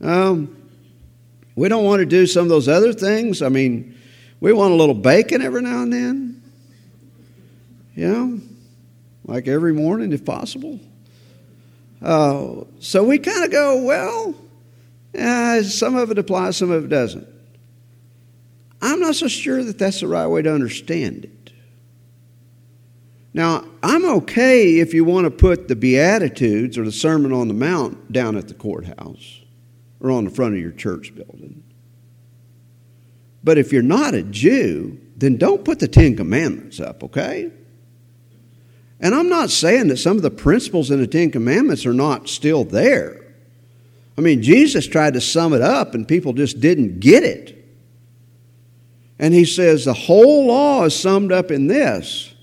Um, 0.00 0.56
we 1.56 1.68
don't 1.68 1.84
want 1.84 2.00
to 2.00 2.06
do 2.06 2.26
some 2.26 2.42
of 2.44 2.48
those 2.48 2.68
other 2.68 2.92
things. 2.92 3.42
I 3.42 3.48
mean, 3.48 3.98
we 4.40 4.52
want 4.52 4.72
a 4.72 4.76
little 4.76 4.94
bacon 4.94 5.42
every 5.42 5.62
now 5.62 5.82
and 5.82 5.92
then. 5.92 6.42
You 7.94 8.08
know, 8.08 8.40
like 9.24 9.48
every 9.48 9.72
morning 9.72 10.12
if 10.12 10.24
possible. 10.24 10.80
Uh, 12.02 12.64
so 12.80 13.04
we 13.04 13.18
kind 13.18 13.44
of 13.44 13.50
go, 13.50 13.82
well, 13.82 14.34
uh, 15.18 15.62
some 15.62 15.96
of 15.96 16.10
it 16.10 16.18
applies, 16.18 16.56
some 16.56 16.70
of 16.70 16.84
it 16.84 16.88
doesn't. 16.88 17.26
I'm 18.82 19.00
not 19.00 19.14
so 19.14 19.28
sure 19.28 19.62
that 19.64 19.78
that's 19.78 20.00
the 20.00 20.08
right 20.08 20.26
way 20.26 20.42
to 20.42 20.52
understand 20.52 21.24
it. 21.24 21.52
Now, 23.32 23.64
I'm 23.82 24.04
okay 24.04 24.78
if 24.78 24.94
you 24.94 25.04
want 25.04 25.24
to 25.24 25.30
put 25.30 25.66
the 25.66 25.74
Beatitudes 25.74 26.78
or 26.78 26.84
the 26.84 26.92
Sermon 26.92 27.32
on 27.32 27.48
the 27.48 27.54
Mount 27.54 28.12
down 28.12 28.36
at 28.36 28.46
the 28.46 28.54
courthouse 28.54 29.40
or 30.00 30.12
on 30.12 30.24
the 30.24 30.30
front 30.30 30.54
of 30.54 30.60
your 30.60 30.70
church 30.70 31.14
building. 31.14 31.64
But 33.42 33.58
if 33.58 33.72
you're 33.72 33.82
not 33.82 34.14
a 34.14 34.22
Jew, 34.22 35.00
then 35.16 35.36
don't 35.36 35.64
put 35.64 35.80
the 35.80 35.88
Ten 35.88 36.16
Commandments 36.16 36.78
up, 36.78 37.02
okay? 37.02 37.50
And 39.00 39.14
I'm 39.14 39.28
not 39.28 39.50
saying 39.50 39.88
that 39.88 39.98
some 39.98 40.16
of 40.16 40.22
the 40.22 40.30
principles 40.30 40.90
in 40.90 41.00
the 41.00 41.06
Ten 41.06 41.30
Commandments 41.30 41.84
are 41.84 41.92
not 41.92 42.28
still 42.28 42.64
there. 42.64 43.20
I 44.16 44.20
mean, 44.20 44.42
Jesus 44.42 44.86
tried 44.86 45.14
to 45.14 45.20
sum 45.20 45.52
it 45.52 45.60
up 45.60 45.94
and 45.94 46.06
people 46.06 46.32
just 46.32 46.60
didn't 46.60 47.00
get 47.00 47.24
it. 47.24 47.53
And 49.18 49.32
he 49.32 49.44
says 49.44 49.84
the 49.84 49.94
whole 49.94 50.46
law 50.46 50.84
is 50.84 50.98
summed 50.98 51.32
up 51.32 51.50
in 51.50 51.66
this 51.66 52.34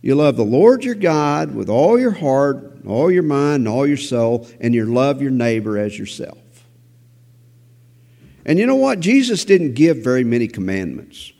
You 0.00 0.14
love 0.14 0.36
the 0.36 0.44
Lord 0.44 0.84
your 0.84 0.94
God 0.94 1.54
with 1.54 1.68
all 1.68 1.98
your 1.98 2.12
heart, 2.12 2.78
all 2.86 3.10
your 3.10 3.22
mind, 3.22 3.66
and 3.66 3.68
all 3.68 3.86
your 3.86 3.96
soul, 3.96 4.48
and 4.60 4.74
you 4.74 4.86
love 4.86 5.20
your 5.20 5.30
neighbor 5.30 5.78
as 5.78 5.98
yourself. 5.98 6.38
And 8.46 8.58
you 8.58 8.66
know 8.66 8.76
what? 8.76 9.00
Jesus 9.00 9.44
didn't 9.44 9.74
give 9.74 9.98
very 9.98 10.24
many 10.24 10.48
commandments. 10.48 11.32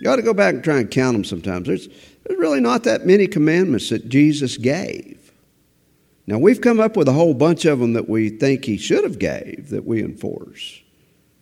You 0.00 0.10
ought 0.10 0.16
to 0.16 0.22
go 0.22 0.34
back 0.34 0.54
and 0.54 0.64
try 0.64 0.78
and 0.78 0.90
count 0.90 1.14
them 1.14 1.24
sometimes. 1.24 1.66
There's, 1.66 1.88
there's 2.24 2.38
really 2.38 2.60
not 2.60 2.84
that 2.84 3.06
many 3.06 3.26
commandments 3.26 3.88
that 3.90 4.08
Jesus 4.08 4.56
gave. 4.56 5.32
Now, 6.26 6.38
we've 6.38 6.60
come 6.60 6.80
up 6.80 6.96
with 6.96 7.08
a 7.08 7.12
whole 7.12 7.34
bunch 7.34 7.64
of 7.64 7.78
them 7.78 7.94
that 7.94 8.08
we 8.08 8.28
think 8.28 8.64
he 8.64 8.78
should 8.78 9.04
have 9.04 9.18
gave 9.18 9.70
that 9.70 9.84
we 9.84 10.02
enforce. 10.02 10.81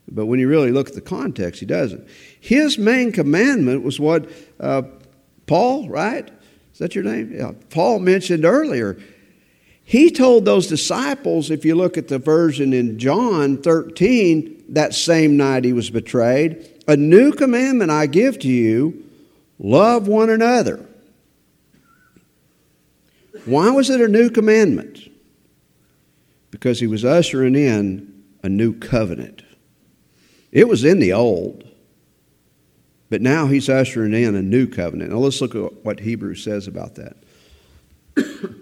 But 0.09 0.27
when 0.27 0.41
you 0.41 0.49
really 0.49 0.73
look 0.73 0.89
at 0.89 0.95
the 0.95 1.01
context, 1.01 1.61
he 1.61 1.67
doesn't. 1.67 2.07
His 2.41 2.79
main 2.79 3.13
commandment 3.13 3.83
was 3.83 4.01
what 4.01 4.29
uh, 4.59 4.83
Paul, 5.47 5.89
right? 5.89 6.31
Is 6.73 6.79
that 6.79 6.95
your 6.95 7.05
name? 7.05 7.33
Yeah. 7.33 7.53
Paul 7.71 8.01
mentioned 8.01 8.45
earlier. 8.45 8.99
He 9.85 10.11
told 10.11 10.45
those 10.45 10.69
disciples, 10.69 11.51
if 11.51 11.65
you 11.65 11.75
look 11.75 11.99
at 11.99 12.09
the 12.09 12.19
version 12.19 12.73
in 12.73 12.99
John 12.99 13.61
13, 13.61 14.67
that 14.69 14.95
same 14.95 15.37
night 15.37 15.65
he 15.65 15.73
was 15.73 15.91
betrayed, 15.91 16.69
a 16.87 16.97
new 16.97 17.33
commandment 17.33 17.91
I 17.91 18.07
give 18.07 18.39
to 18.41 18.49
you 18.49 19.05
love 19.59 20.07
one 20.09 20.31
another. 20.31 20.87
Why 23.45 23.71
was 23.71 23.91
it 23.91 24.01
a 24.01 24.09
new 24.09 24.31
commandment? 24.31 25.11
Because 26.51 26.81
he 26.81 26.87
was 26.87 27.05
ushering 27.05 27.55
in 27.55 28.23
a 28.43 28.49
new 28.49 28.79
covenant. 28.79 29.43
It 30.53 30.69
was 30.69 30.85
in 30.85 30.99
the 30.99 31.13
old, 31.13 31.65
but 33.09 33.23
now 33.23 33.47
he's 33.47 33.69
ushering 33.69 34.15
in 34.15 34.35
a 34.35 34.43
new 34.43 34.67
covenant. 34.67 35.11
Now 35.11 35.19
let's 35.19 35.41
look 35.41 35.55
at 35.55 35.85
what 35.85 36.01
Hebrews 36.01 36.43
says 36.43 36.67
about 36.67 36.97
that. 36.97 37.17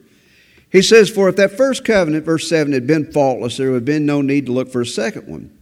he 0.71 0.83
says, 0.83 1.09
For 1.09 1.29
if 1.29 1.37
that 1.37 1.57
first 1.57 1.85
covenant, 1.85 2.25
verse 2.25 2.49
7, 2.49 2.73
had 2.73 2.87
been 2.87 3.11
faultless, 3.11 3.57
there 3.57 3.71
would 3.71 3.77
have 3.77 3.85
been 3.85 4.07
no 4.07 4.21
need 4.21 4.47
to 4.47 4.53
look 4.53 4.71
for 4.71 4.83
a 4.83 4.87
second 4.87 5.27
one. 5.27 5.57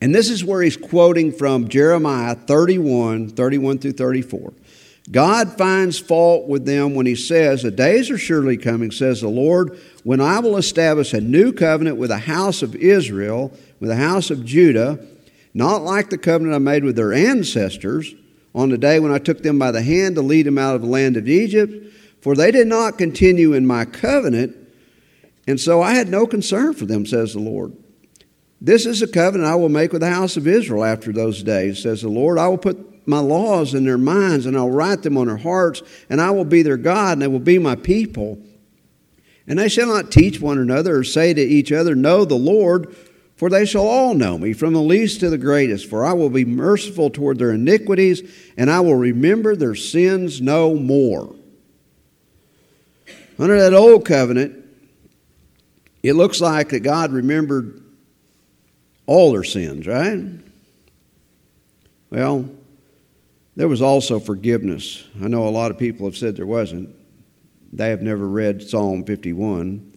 And 0.00 0.14
this 0.14 0.28
is 0.28 0.44
where 0.44 0.62
he's 0.62 0.76
quoting 0.76 1.32
from 1.32 1.68
Jeremiah 1.68 2.34
31, 2.34 3.30
31 3.30 3.78
through 3.78 3.92
34. 3.92 4.52
God 5.10 5.56
finds 5.58 5.98
fault 5.98 6.48
with 6.48 6.64
them 6.64 6.94
when 6.94 7.06
he 7.06 7.14
says, 7.14 7.62
The 7.62 7.70
days 7.70 8.10
are 8.10 8.18
surely 8.18 8.56
coming, 8.56 8.90
says 8.90 9.20
the 9.20 9.28
Lord, 9.28 9.78
when 10.02 10.20
I 10.20 10.40
will 10.40 10.56
establish 10.56 11.12
a 11.12 11.20
new 11.20 11.52
covenant 11.52 11.98
with 11.98 12.10
the 12.10 12.18
house 12.18 12.62
of 12.62 12.74
Israel, 12.74 13.52
with 13.80 13.90
the 13.90 13.96
house 13.96 14.30
of 14.30 14.44
Judah 14.44 14.98
not 15.54 15.82
like 15.82 16.10
the 16.10 16.18
covenant 16.18 16.54
I 16.54 16.58
made 16.58 16.84
with 16.84 16.96
their 16.96 17.12
ancestors 17.12 18.14
on 18.54 18.68
the 18.68 18.78
day 18.78 19.00
when 19.00 19.12
I 19.12 19.18
took 19.18 19.42
them 19.42 19.58
by 19.58 19.70
the 19.70 19.82
hand 19.82 20.16
to 20.16 20.22
lead 20.22 20.46
them 20.46 20.58
out 20.58 20.74
of 20.74 20.82
the 20.82 20.88
land 20.88 21.16
of 21.16 21.28
Egypt, 21.28 21.94
for 22.20 22.34
they 22.34 22.50
did 22.50 22.66
not 22.66 22.98
continue 22.98 23.52
in 23.52 23.66
my 23.66 23.84
covenant, 23.84 24.56
and 25.46 25.60
so 25.60 25.80
I 25.82 25.94
had 25.94 26.08
no 26.08 26.26
concern 26.26 26.74
for 26.74 26.86
them, 26.86 27.06
says 27.06 27.34
the 27.34 27.40
Lord. 27.40 27.76
This 28.60 28.86
is 28.86 29.02
a 29.02 29.06
covenant 29.06 29.50
I 29.50 29.56
will 29.56 29.68
make 29.68 29.92
with 29.92 30.00
the 30.00 30.10
house 30.10 30.36
of 30.36 30.48
Israel 30.48 30.84
after 30.84 31.12
those 31.12 31.42
days, 31.42 31.82
says 31.82 32.02
the 32.02 32.08
Lord. 32.08 32.38
I 32.38 32.48
will 32.48 32.58
put 32.58 33.06
my 33.06 33.18
laws 33.18 33.74
in 33.74 33.84
their 33.84 33.98
minds, 33.98 34.46
and 34.46 34.56
I'll 34.56 34.70
write 34.70 35.02
them 35.02 35.18
on 35.18 35.26
their 35.26 35.36
hearts, 35.36 35.82
and 36.08 36.20
I 36.20 36.30
will 36.30 36.46
be 36.46 36.62
their 36.62 36.78
God, 36.78 37.12
and 37.14 37.22
they 37.22 37.26
will 37.26 37.38
be 37.38 37.58
my 37.58 37.76
people. 37.76 38.38
And 39.46 39.58
they 39.58 39.68
shall 39.68 39.88
not 39.88 40.10
teach 40.10 40.40
one 40.40 40.58
another 40.58 40.96
or 40.96 41.04
say 41.04 41.34
to 41.34 41.42
each 41.42 41.70
other, 41.72 41.94
Know 41.94 42.24
the 42.24 42.36
Lord, 42.36 42.96
for 43.36 43.50
they 43.50 43.64
shall 43.64 43.86
all 43.86 44.14
know 44.14 44.38
me, 44.38 44.52
from 44.52 44.72
the 44.72 44.80
least 44.80 45.20
to 45.20 45.30
the 45.30 45.38
greatest. 45.38 45.90
For 45.90 46.04
I 46.04 46.12
will 46.12 46.30
be 46.30 46.44
merciful 46.44 47.10
toward 47.10 47.38
their 47.38 47.52
iniquities, 47.52 48.22
and 48.56 48.70
I 48.70 48.80
will 48.80 48.94
remember 48.94 49.56
their 49.56 49.74
sins 49.74 50.40
no 50.40 50.74
more. 50.74 51.34
Under 53.38 53.58
that 53.58 53.74
old 53.74 54.04
covenant, 54.04 54.64
it 56.02 56.12
looks 56.12 56.40
like 56.40 56.68
that 56.68 56.80
God 56.80 57.12
remembered 57.12 57.82
all 59.06 59.32
their 59.32 59.44
sins, 59.44 59.86
right? 59.86 60.22
Well, 62.10 62.48
there 63.56 63.68
was 63.68 63.82
also 63.82 64.20
forgiveness. 64.20 65.04
I 65.22 65.28
know 65.28 65.48
a 65.48 65.50
lot 65.50 65.70
of 65.70 65.78
people 65.78 66.06
have 66.06 66.16
said 66.16 66.36
there 66.36 66.46
wasn't. 66.46 66.94
They 67.72 67.88
have 67.90 68.02
never 68.02 68.28
read 68.28 68.62
Psalm 68.62 69.04
51. 69.04 69.93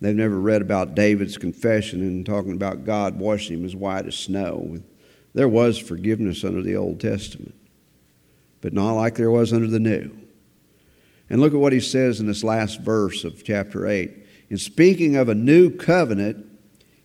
They've 0.00 0.16
never 0.16 0.40
read 0.40 0.62
about 0.62 0.94
David's 0.94 1.36
confession 1.36 2.00
and 2.00 2.24
talking 2.24 2.52
about 2.52 2.84
God 2.84 3.18
washing 3.18 3.58
him 3.58 3.66
as 3.66 3.76
white 3.76 4.06
as 4.06 4.16
snow. 4.16 4.80
There 5.34 5.48
was 5.48 5.78
forgiveness 5.78 6.42
under 6.42 6.62
the 6.62 6.76
Old 6.76 7.00
Testament, 7.00 7.54
but 8.60 8.72
not 8.72 8.92
like 8.92 9.16
there 9.16 9.30
was 9.30 9.52
under 9.52 9.66
the 9.66 9.78
New. 9.78 10.10
And 11.28 11.40
look 11.40 11.52
at 11.52 11.60
what 11.60 11.72
he 11.72 11.80
says 11.80 12.18
in 12.18 12.26
this 12.26 12.42
last 12.42 12.80
verse 12.80 13.24
of 13.24 13.44
chapter 13.44 13.86
8. 13.86 14.10
In 14.48 14.58
speaking 14.58 15.16
of 15.16 15.28
a 15.28 15.34
new 15.34 15.70
covenant, 15.70 16.46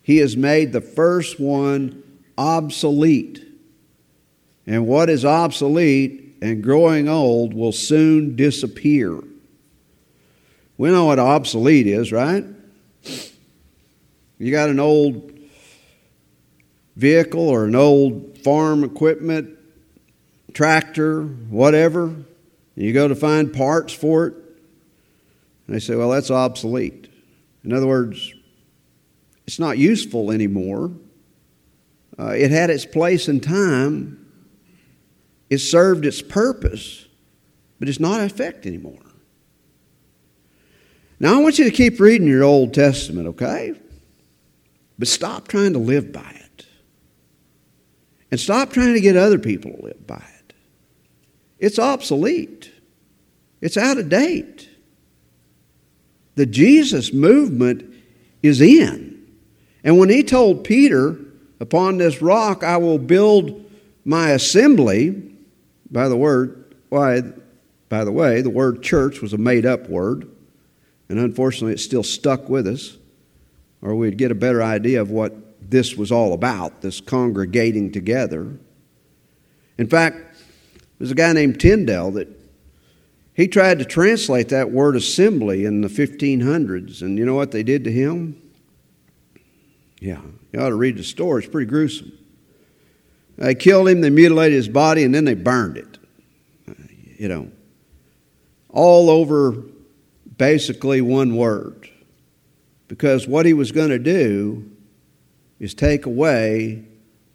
he 0.01 0.17
has 0.17 0.36
made 0.36 0.71
the 0.71 0.81
first 0.81 1.39
one 1.39 2.01
obsolete. 2.38 3.43
And 4.65 4.88
what 4.88 5.10
is 5.10 5.25
obsolete 5.25 6.38
and 6.41 6.63
growing 6.63 7.08
old 7.08 7.53
will 7.53 7.71
soon 7.71 8.36
disappear. 8.36 9.21
We 10.77 10.89
know 10.89 11.05
what 11.05 11.19
obsolete 11.19 11.88
is, 11.88 12.12
right? 12.12 12.45
You 14.38 14.52
got 14.52 14.70
an 14.70 14.80
old 14.80 15.32
vehicle 16.96 17.48
or 17.48 17.65
an 17.65 17.76
old 17.76 18.38
farm 18.39 18.84
equipment, 18.84 19.58
tractor, 20.54 21.24
whatever, 21.24 22.06
and 22.06 22.26
you 22.76 22.94
go 22.94 23.08
to 23.08 23.15
find 23.15 23.54
parts 23.54 23.94
for 23.94 24.28
it, 24.28 24.34
and 25.68 25.76
they 25.76 25.80
say, 25.80 25.96
well, 25.96 26.10
that's 26.10 26.32
obsolete. 26.32 27.10
In 27.63 27.74
other 27.74 27.88
words, 27.88 28.34
it's 29.48 29.60
not 29.60 29.78
useful 29.78 30.32
anymore. 30.32 30.91
Uh, 32.18 32.30
it 32.30 32.52
had 32.52 32.70
its 32.70 32.86
place 32.86 33.28
in 33.28 33.39
time, 33.39 34.22
it 35.50 35.60
served 35.60 36.06
its 36.06 36.22
purpose, 36.22 37.06
but 37.80 37.89
it's 37.89 38.00
not 38.00 38.22
effect 38.22 38.65
anymore. 38.65 39.00
Now, 41.19 41.39
I 41.39 41.41
want 41.41 41.58
you 41.58 41.65
to 41.65 41.71
keep 41.71 41.99
reading 41.99 42.28
your 42.28 42.43
Old 42.43 42.73
Testament, 42.73 43.28
okay? 43.30 43.73
But 44.99 45.08
stop 45.08 45.47
trying 45.47 45.73
to 45.73 45.80
live 45.80 46.12
by 46.12 46.32
it. 46.36 46.65
And 48.32 48.39
stop 48.39 48.71
trying 48.71 48.93
to 48.93 49.01
get 49.01 49.15
other 49.15 49.39
people 49.39 49.71
to 49.71 49.82
live 49.84 50.06
by 50.06 50.23
it. 50.39 50.54
It's 51.60 51.80
obsolete, 51.80 52.71
it's 53.62 53.78
out 53.78 53.97
of 53.97 54.10
date. 54.10 54.69
The 56.36 56.45
Jesus 56.45 57.13
movement 57.13 57.95
is 58.43 58.60
in. 58.60 59.25
And 59.86 59.97
when 59.97 60.10
he 60.10 60.21
told 60.21 60.65
Peter, 60.65 61.17
Upon 61.60 61.97
this 61.97 62.21
rock 62.21 62.63
I 62.63 62.78
will 62.78 62.99
build 62.99 63.65
my 64.04 64.32
assembly, 64.32 65.32
by 65.89 66.10
the 66.10 66.17
word, 66.17 66.75
why, 66.89 67.21
by 67.89 68.04
the 68.04 68.12
way, 68.12 68.41
the 68.41 68.49
word 68.49 68.84
church 68.84 69.21
was 69.21 69.34
a 69.34 69.38
made 69.38 69.65
up 69.65 69.89
word. 69.89 70.30
And 71.10 71.20
unfortunately, 71.20 71.74
it 71.74 71.80
still 71.80 72.04
stuck 72.04 72.50
with 72.50 72.68
us, 72.68 72.98
or 73.82 73.96
we'd 73.96 74.18
get 74.18 74.32
a 74.32 74.36
better 74.36 74.63
idea 74.63 75.02
of 75.02 75.12
what 75.12 75.34
this 75.70 75.96
was 75.96 76.12
all 76.12 76.34
about, 76.34 76.82
this 76.82 77.02
congregating 77.02 77.91
together. 77.91 78.58
In 79.78 79.88
fact, 79.88 80.18
there's 80.98 81.12
a 81.12 81.15
guy 81.15 81.34
named 81.34 81.60
Tyndale 81.60 82.12
that 82.12 82.28
he 83.34 83.48
tried 83.48 83.80
to 83.80 83.86
translate 83.86 84.50
that 84.50 84.72
word 84.72 84.96
assembly 84.96 85.65
in 85.65 85.82
the 85.82 85.89
1500s, 85.89 87.02
and 87.02 87.18
you 87.18 87.26
know 87.26 87.36
what 87.36 87.52
they 87.52 87.63
did 87.63 87.84
to 87.84 87.91
him? 87.91 88.41
Yeah, 90.00 90.22
you 90.54 90.60
ought 90.60 90.70
to 90.70 90.76
read 90.76 90.98
the 90.98 91.04
story. 91.04 91.44
It's 91.44 91.52
pretty 91.52 91.70
gruesome. 91.70 92.18
They 93.38 93.56
killed 93.56 93.89
him, 93.89 94.02
they 94.02 94.10
mutilated 94.10 94.56
his 94.56 94.70
body, 94.70 95.04
and 95.04 95.13
then 95.13 95.26
they 95.26 95.34
burned 95.34 95.78
it. 95.78 95.98
You 97.18 97.28
know, 97.28 97.52
all 98.70 99.10
over 99.10 99.63
basically 100.38 101.02
one 101.02 101.36
word. 101.36 101.89
Because 102.88 103.28
what 103.28 103.45
he 103.45 103.54
was 103.54 103.71
going 103.71 103.89
to 103.89 104.00
do 104.00 104.69
is 105.60 105.74
take 105.74 106.06
away 106.06 106.86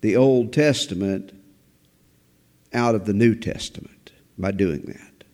the 0.00 0.16
Old 0.16 0.52
Testament 0.52 1.32
out 2.72 2.94
of 2.94 3.04
the 3.04 3.12
New 3.12 3.34
Testament 3.34 4.12
by 4.38 4.52
doing 4.52 4.82
that. 4.82 5.24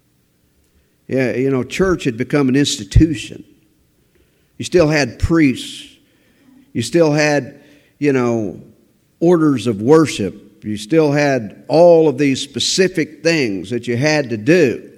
Yeah, 1.06 1.32
you 1.32 1.50
know, 1.50 1.62
church 1.62 2.04
had 2.04 2.16
become 2.16 2.48
an 2.48 2.56
institution. 2.56 3.44
You 4.56 4.64
still 4.64 4.88
had 4.88 5.18
priests. 5.18 5.96
You 6.72 6.82
still 6.82 7.12
had, 7.12 7.62
you 7.98 8.12
know, 8.12 8.60
orders 9.20 9.66
of 9.66 9.80
worship. 9.80 10.64
You 10.64 10.76
still 10.76 11.12
had 11.12 11.64
all 11.68 12.08
of 12.08 12.18
these 12.18 12.42
specific 12.42 13.22
things 13.22 13.70
that 13.70 13.86
you 13.86 13.96
had 13.96 14.30
to 14.30 14.36
do. 14.36 14.95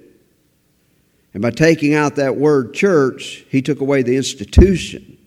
And 1.33 1.41
by 1.41 1.51
taking 1.51 1.93
out 1.93 2.15
that 2.15 2.35
word 2.37 2.73
church, 2.73 3.45
he 3.49 3.61
took 3.61 3.81
away 3.81 4.01
the 4.01 4.17
institution. 4.17 5.17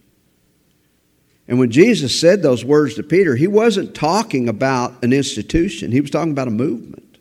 And 1.46 1.58
when 1.58 1.70
Jesus 1.70 2.18
said 2.18 2.42
those 2.42 2.64
words 2.64 2.94
to 2.94 3.02
Peter, 3.02 3.36
he 3.36 3.46
wasn't 3.46 3.94
talking 3.94 4.48
about 4.48 5.02
an 5.04 5.12
institution, 5.12 5.92
he 5.92 6.00
was 6.00 6.10
talking 6.10 6.32
about 6.32 6.48
a 6.48 6.52
movement. 6.52 7.18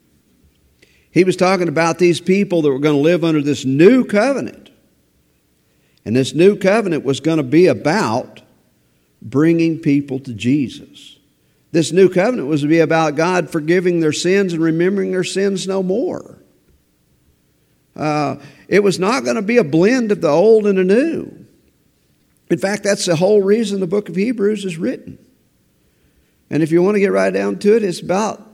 He 1.12 1.26
was 1.26 1.36
talking 1.36 1.68
about 1.68 2.00
these 2.00 2.22
people 2.22 2.62
that 2.62 2.72
were 2.72 2.80
going 2.80 2.96
to 2.96 3.02
live 3.02 3.26
under 3.26 3.42
this 3.42 3.66
new 3.66 4.06
covenant. 4.06 4.70
And 6.06 6.16
this 6.16 6.34
new 6.34 6.56
covenant 6.56 7.04
was 7.04 7.20
going 7.20 7.38
to 7.38 7.44
be 7.44 7.68
about 7.68 8.42
bringing 9.22 9.80
people 9.80 10.20
to 10.20 10.34
Jesus. 10.34 11.18
This 11.72 11.92
new 11.92 12.10
covenant 12.10 12.48
was 12.48 12.62
to 12.62 12.68
be 12.68 12.80
about 12.80 13.16
God 13.16 13.50
forgiving 13.50 14.00
their 14.00 14.14
sins 14.14 14.54
and 14.54 14.64
remembering 14.64 15.12
their 15.12 15.24
sins 15.24 15.68
no 15.68 15.84
more. 15.84 16.41
Uh, 17.96 18.38
it 18.68 18.82
was 18.84 19.00
not 19.00 19.24
going 19.24 19.36
to 19.36 19.42
be 19.42 19.58
a 19.58 19.64
blend 19.64 20.12
of 20.12 20.22
the 20.22 20.30
old 20.30 20.66
and 20.66 20.78
the 20.78 20.84
new. 20.84 21.46
In 22.50 22.58
fact, 22.58 22.84
that's 22.84 23.06
the 23.06 23.16
whole 23.16 23.42
reason 23.42 23.80
the 23.80 23.88
book 23.88 24.10
of 24.10 24.16
Hebrews 24.16 24.66
is 24.66 24.78
written. 24.78 25.18
And 26.50 26.62
if 26.62 26.72
you 26.72 26.82
want 26.84 26.96
to 26.96 27.00
get 27.00 27.12
right 27.12 27.34
down 27.34 27.60
to 27.60 27.76
it, 27.76 27.84
it's 27.84 28.02
about 28.02 28.46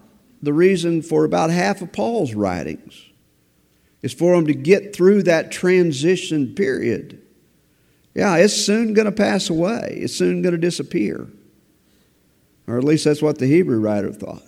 the 0.42 0.54
reason 0.54 1.02
for 1.02 1.26
about 1.26 1.50
half 1.50 1.82
of 1.82 1.92
Paul's 1.92 2.34
writings. 2.34 3.04
It's 4.04 4.14
for 4.14 4.36
them 4.36 4.46
to 4.48 4.54
get 4.54 4.96
through 4.96 5.24
that 5.24 5.52
transition 5.52 6.54
period. 6.54 7.22
Yeah, 8.14 8.36
it's 8.38 8.54
soon 8.54 8.94
going 8.94 9.06
to 9.06 9.12
pass 9.12 9.50
away. 9.50 10.00
It's 10.02 10.16
soon 10.16 10.42
going 10.42 10.54
to 10.54 10.62
disappear. 10.62 11.28
Or 12.68 12.78
at 12.78 12.84
least 12.84 13.06
that's 13.06 13.22
what 13.22 13.40
the 13.40 13.48
Hebrew 13.48 13.80
writer 13.80 14.12
thought. 14.12 14.44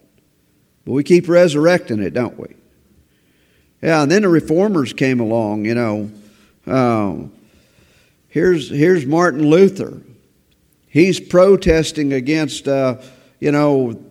But 0.86 0.91
we 0.91 1.04
keep 1.04 1.28
resurrecting 1.28 2.02
it, 2.02 2.13
don't 2.13 2.39
we? 2.39 2.56
Yeah, 3.81 4.03
and 4.03 4.11
then 4.11 4.23
the 4.23 4.29
reformers 4.29 4.93
came 4.93 5.19
along, 5.19 5.65
you 5.65 5.73
know. 5.73 6.11
Uh, 6.67 7.27
here's, 8.27 8.69
here's 8.69 9.05
Martin 9.05 9.49
Luther. 9.49 10.01
He's 10.87 11.19
protesting 11.19 12.11
against, 12.13 12.67
uh, 12.67 12.97
you 13.39 13.51
know, 13.51 14.03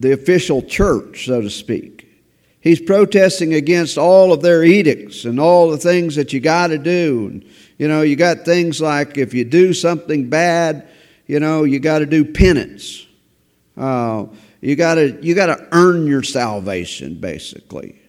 the 0.00 0.12
official 0.12 0.62
church, 0.62 1.26
so 1.26 1.40
to 1.40 1.48
speak. 1.48 2.06
He's 2.60 2.80
protesting 2.80 3.54
against 3.54 3.96
all 3.96 4.32
of 4.32 4.42
their 4.42 4.62
edicts 4.62 5.24
and 5.24 5.40
all 5.40 5.70
the 5.70 5.78
things 5.78 6.16
that 6.16 6.32
you 6.32 6.40
got 6.40 6.66
to 6.66 6.78
do. 6.78 7.28
And, 7.30 7.50
you 7.78 7.88
know, 7.88 8.02
you 8.02 8.14
got 8.14 8.44
things 8.44 8.80
like 8.80 9.16
if 9.16 9.32
you 9.32 9.44
do 9.44 9.72
something 9.72 10.28
bad, 10.28 10.88
you 11.26 11.40
know, 11.40 11.64
you 11.64 11.78
got 11.78 12.00
to 12.00 12.06
do 12.06 12.24
penance. 12.24 13.06
Uh, 13.76 14.26
you 14.60 14.74
got 14.74 14.96
to 14.96 15.16
you 15.22 15.36
got 15.36 15.46
to 15.46 15.68
earn 15.70 16.06
your 16.06 16.24
salvation, 16.24 17.14
basically 17.14 18.00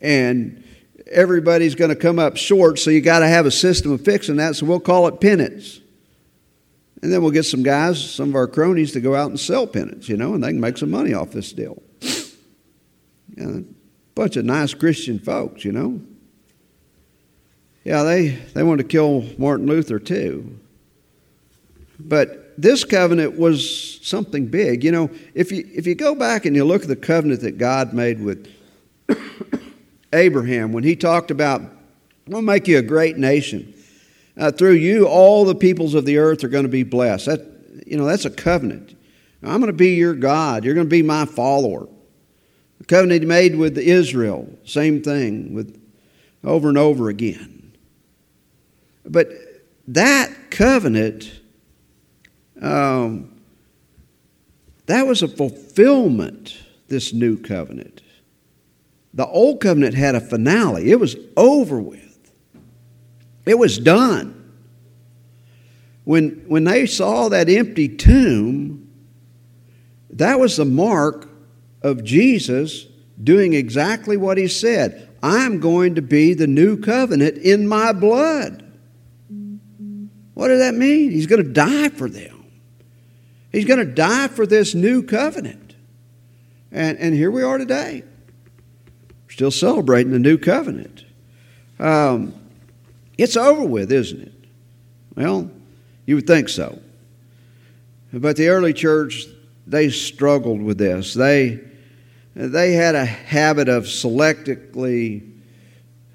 and 0.00 0.64
everybody's 1.10 1.74
going 1.74 1.90
to 1.90 1.96
come 1.96 2.18
up 2.18 2.36
short, 2.36 2.78
so 2.78 2.90
you 2.90 3.00
got 3.00 3.20
to 3.20 3.28
have 3.28 3.46
a 3.46 3.50
system 3.50 3.92
of 3.92 4.04
fixing 4.04 4.36
that, 4.36 4.56
so 4.56 4.66
we'll 4.66 4.80
call 4.80 5.06
it 5.08 5.20
penance. 5.20 5.80
And 7.02 7.12
then 7.12 7.22
we'll 7.22 7.30
get 7.30 7.44
some 7.44 7.62
guys, 7.62 8.02
some 8.02 8.30
of 8.30 8.34
our 8.34 8.46
cronies, 8.46 8.92
to 8.92 9.00
go 9.00 9.14
out 9.14 9.28
and 9.28 9.38
sell 9.38 9.66
penance, 9.66 10.08
you 10.08 10.16
know, 10.16 10.34
and 10.34 10.42
they 10.42 10.48
can 10.48 10.60
make 10.60 10.78
some 10.78 10.90
money 10.90 11.14
off 11.14 11.30
this 11.30 11.52
deal. 11.52 11.82
A 13.38 13.62
bunch 14.14 14.36
of 14.36 14.44
nice 14.44 14.72
Christian 14.72 15.18
folks, 15.18 15.64
you 15.64 15.72
know. 15.72 16.00
Yeah, 17.84 18.02
they, 18.02 18.28
they 18.28 18.62
wanted 18.62 18.82
to 18.84 18.88
kill 18.88 19.24
Martin 19.38 19.66
Luther 19.66 19.98
too. 19.98 20.58
But 22.00 22.54
this 22.58 22.84
covenant 22.84 23.38
was 23.38 24.00
something 24.04 24.46
big. 24.46 24.82
You 24.82 24.90
know, 24.90 25.10
if 25.34 25.52
you, 25.52 25.68
if 25.72 25.86
you 25.86 25.94
go 25.94 26.14
back 26.14 26.46
and 26.46 26.56
you 26.56 26.64
look 26.64 26.82
at 26.82 26.88
the 26.88 26.96
covenant 26.96 27.42
that 27.42 27.58
God 27.58 27.92
made 27.92 28.20
with 28.20 28.52
Abraham 30.16 30.72
when 30.72 30.84
he 30.84 30.96
talked 30.96 31.30
about, 31.30 31.62
I'll 32.32 32.42
make 32.42 32.66
you 32.66 32.78
a 32.78 32.82
great 32.82 33.16
nation. 33.16 33.74
Uh, 34.36 34.50
through 34.50 34.72
you, 34.72 35.06
all 35.06 35.44
the 35.44 35.54
peoples 35.54 35.94
of 35.94 36.04
the 36.04 36.18
earth 36.18 36.44
are 36.44 36.48
going 36.48 36.64
to 36.64 36.68
be 36.68 36.82
blessed. 36.82 37.26
That, 37.26 37.84
you 37.86 37.96
know, 37.96 38.04
that's 38.04 38.24
a 38.24 38.30
covenant. 38.30 38.96
I'm 39.42 39.60
going 39.60 39.66
to 39.66 39.72
be 39.72 39.94
your 39.94 40.14
God. 40.14 40.64
You're 40.64 40.74
going 40.74 40.86
to 40.86 40.90
be 40.90 41.02
my 41.02 41.24
follower. 41.24 41.86
The 42.78 42.84
covenant 42.84 43.22
he 43.22 43.26
made 43.26 43.56
with 43.56 43.78
Israel, 43.78 44.48
same 44.64 45.02
thing, 45.02 45.54
with 45.54 45.80
over 46.44 46.68
and 46.68 46.76
over 46.76 47.08
again. 47.08 47.72
But 49.04 49.28
that 49.88 50.50
covenant, 50.50 51.32
um, 52.60 53.40
that 54.86 55.06
was 55.06 55.22
a 55.22 55.28
fulfillment, 55.28 56.58
this 56.88 57.12
new 57.12 57.36
covenant. 57.36 58.02
The 59.16 59.26
old 59.26 59.60
covenant 59.60 59.94
had 59.94 60.14
a 60.14 60.20
finale, 60.20 60.90
it 60.90 61.00
was 61.00 61.16
over 61.38 61.80
with, 61.80 62.32
it 63.46 63.58
was 63.58 63.78
done. 63.78 64.34
When, 66.04 66.44
when 66.46 66.64
they 66.64 66.86
saw 66.86 67.30
that 67.30 67.48
empty 67.48 67.88
tomb, 67.88 68.88
that 70.10 70.38
was 70.38 70.56
the 70.56 70.66
mark 70.66 71.28
of 71.82 72.04
Jesus 72.04 72.86
doing 73.20 73.54
exactly 73.54 74.16
what 74.16 74.38
he 74.38 74.46
said 74.46 75.08
I'm 75.22 75.60
going 75.60 75.94
to 75.94 76.02
be 76.02 76.34
the 76.34 76.46
new 76.46 76.78
covenant 76.78 77.38
in 77.38 77.66
my 77.66 77.92
blood. 77.92 78.62
What 80.34 80.48
does 80.48 80.60
that 80.60 80.74
mean? 80.74 81.10
He's 81.10 81.26
going 81.26 81.42
to 81.42 81.50
die 81.50 81.88
for 81.88 82.10
them. 82.10 82.44
He's 83.50 83.64
going 83.64 83.78
to 83.78 83.86
die 83.86 84.28
for 84.28 84.46
this 84.46 84.74
new 84.74 85.02
covenant. 85.02 85.74
And, 86.70 86.98
and 86.98 87.14
here 87.14 87.30
we 87.30 87.42
are 87.42 87.56
today 87.56 88.04
still 89.36 89.50
celebrating 89.50 90.12
the 90.12 90.18
new 90.18 90.38
covenant. 90.38 91.04
Um, 91.78 92.34
it's 93.18 93.36
over 93.36 93.66
with, 93.66 93.92
isn't 93.92 94.22
it? 94.22 94.32
Well, 95.14 95.50
you 96.06 96.14
would 96.14 96.26
think 96.26 96.48
so. 96.48 96.80
But 98.14 98.36
the 98.36 98.48
early 98.48 98.72
church, 98.72 99.26
they 99.66 99.90
struggled 99.90 100.62
with 100.62 100.78
this. 100.78 101.12
They, 101.12 101.60
they 102.34 102.72
had 102.72 102.94
a 102.94 103.04
habit 103.04 103.68
of 103.68 103.84
selectively 103.84 105.30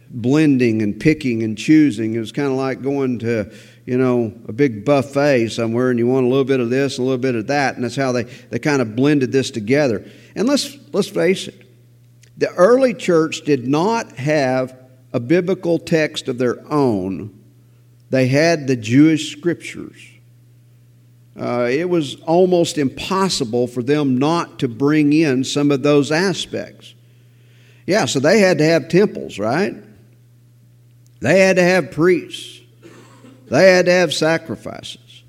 blending 0.09 0.81
and 0.81 0.99
picking 0.99 1.43
and 1.43 1.55
choosing. 1.55 2.15
It 2.15 2.19
was 2.19 2.31
kind 2.31 2.47
of 2.47 2.55
like 2.55 2.81
going 2.81 3.19
to, 3.19 3.53
you 3.85 3.99
know, 3.99 4.33
a 4.47 4.51
big 4.51 4.83
buffet 4.83 5.49
somewhere 5.49 5.91
and 5.91 5.99
you 5.99 6.07
want 6.07 6.25
a 6.25 6.29
little 6.29 6.43
bit 6.43 6.59
of 6.59 6.71
this, 6.71 6.97
a 6.97 7.03
little 7.03 7.19
bit 7.19 7.35
of 7.35 7.45
that, 7.47 7.75
and 7.75 7.83
that's 7.83 7.95
how 7.95 8.13
they, 8.13 8.23
they 8.23 8.57
kind 8.57 8.81
of 8.81 8.95
blended 8.95 9.31
this 9.31 9.51
together. 9.51 10.09
And 10.33 10.47
let's, 10.47 10.75
let's 10.91 11.07
face 11.07 11.47
it, 11.47 11.60
the 12.41 12.51
early 12.55 12.95
church 12.95 13.41
did 13.41 13.67
not 13.67 14.13
have 14.13 14.75
a 15.13 15.19
biblical 15.19 15.77
text 15.77 16.27
of 16.27 16.39
their 16.39 16.59
own, 16.73 17.39
they 18.09 18.27
had 18.27 18.65
the 18.65 18.75
Jewish 18.75 19.31
scriptures. 19.31 20.03
Uh, 21.39 21.69
it 21.71 21.87
was 21.87 22.15
almost 22.21 22.79
impossible 22.79 23.67
for 23.67 23.83
them 23.83 24.17
not 24.17 24.57
to 24.57 24.67
bring 24.67 25.13
in 25.13 25.43
some 25.43 25.69
of 25.69 25.83
those 25.83 26.11
aspects. 26.11 26.95
Yeah, 27.85 28.05
so 28.05 28.19
they 28.19 28.39
had 28.39 28.57
to 28.57 28.65
have 28.65 28.89
temples, 28.89 29.37
right? 29.37 29.75
They 31.19 31.41
had 31.41 31.57
to 31.57 31.63
have 31.63 31.91
priests. 31.91 32.59
They 33.49 33.71
had 33.71 33.85
to 33.85 33.91
have 33.91 34.15
sacrifices. 34.15 35.23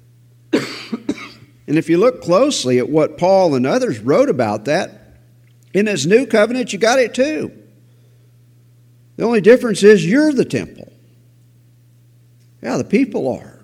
and 0.52 1.76
if 1.76 1.90
you 1.90 1.98
look 1.98 2.22
closely 2.22 2.78
at 2.78 2.88
what 2.88 3.18
Paul 3.18 3.54
and 3.54 3.66
others 3.66 3.98
wrote 3.98 4.30
about 4.30 4.64
that, 4.64 4.99
in 5.72 5.86
this 5.86 6.06
new 6.06 6.26
covenant, 6.26 6.72
you 6.72 6.78
got 6.78 6.98
it 6.98 7.14
too. 7.14 7.52
The 9.16 9.24
only 9.24 9.40
difference 9.40 9.82
is 9.82 10.04
you're 10.04 10.32
the 10.32 10.44
temple. 10.44 10.92
Yeah, 12.62 12.76
the 12.76 12.84
people 12.84 13.28
are. 13.28 13.60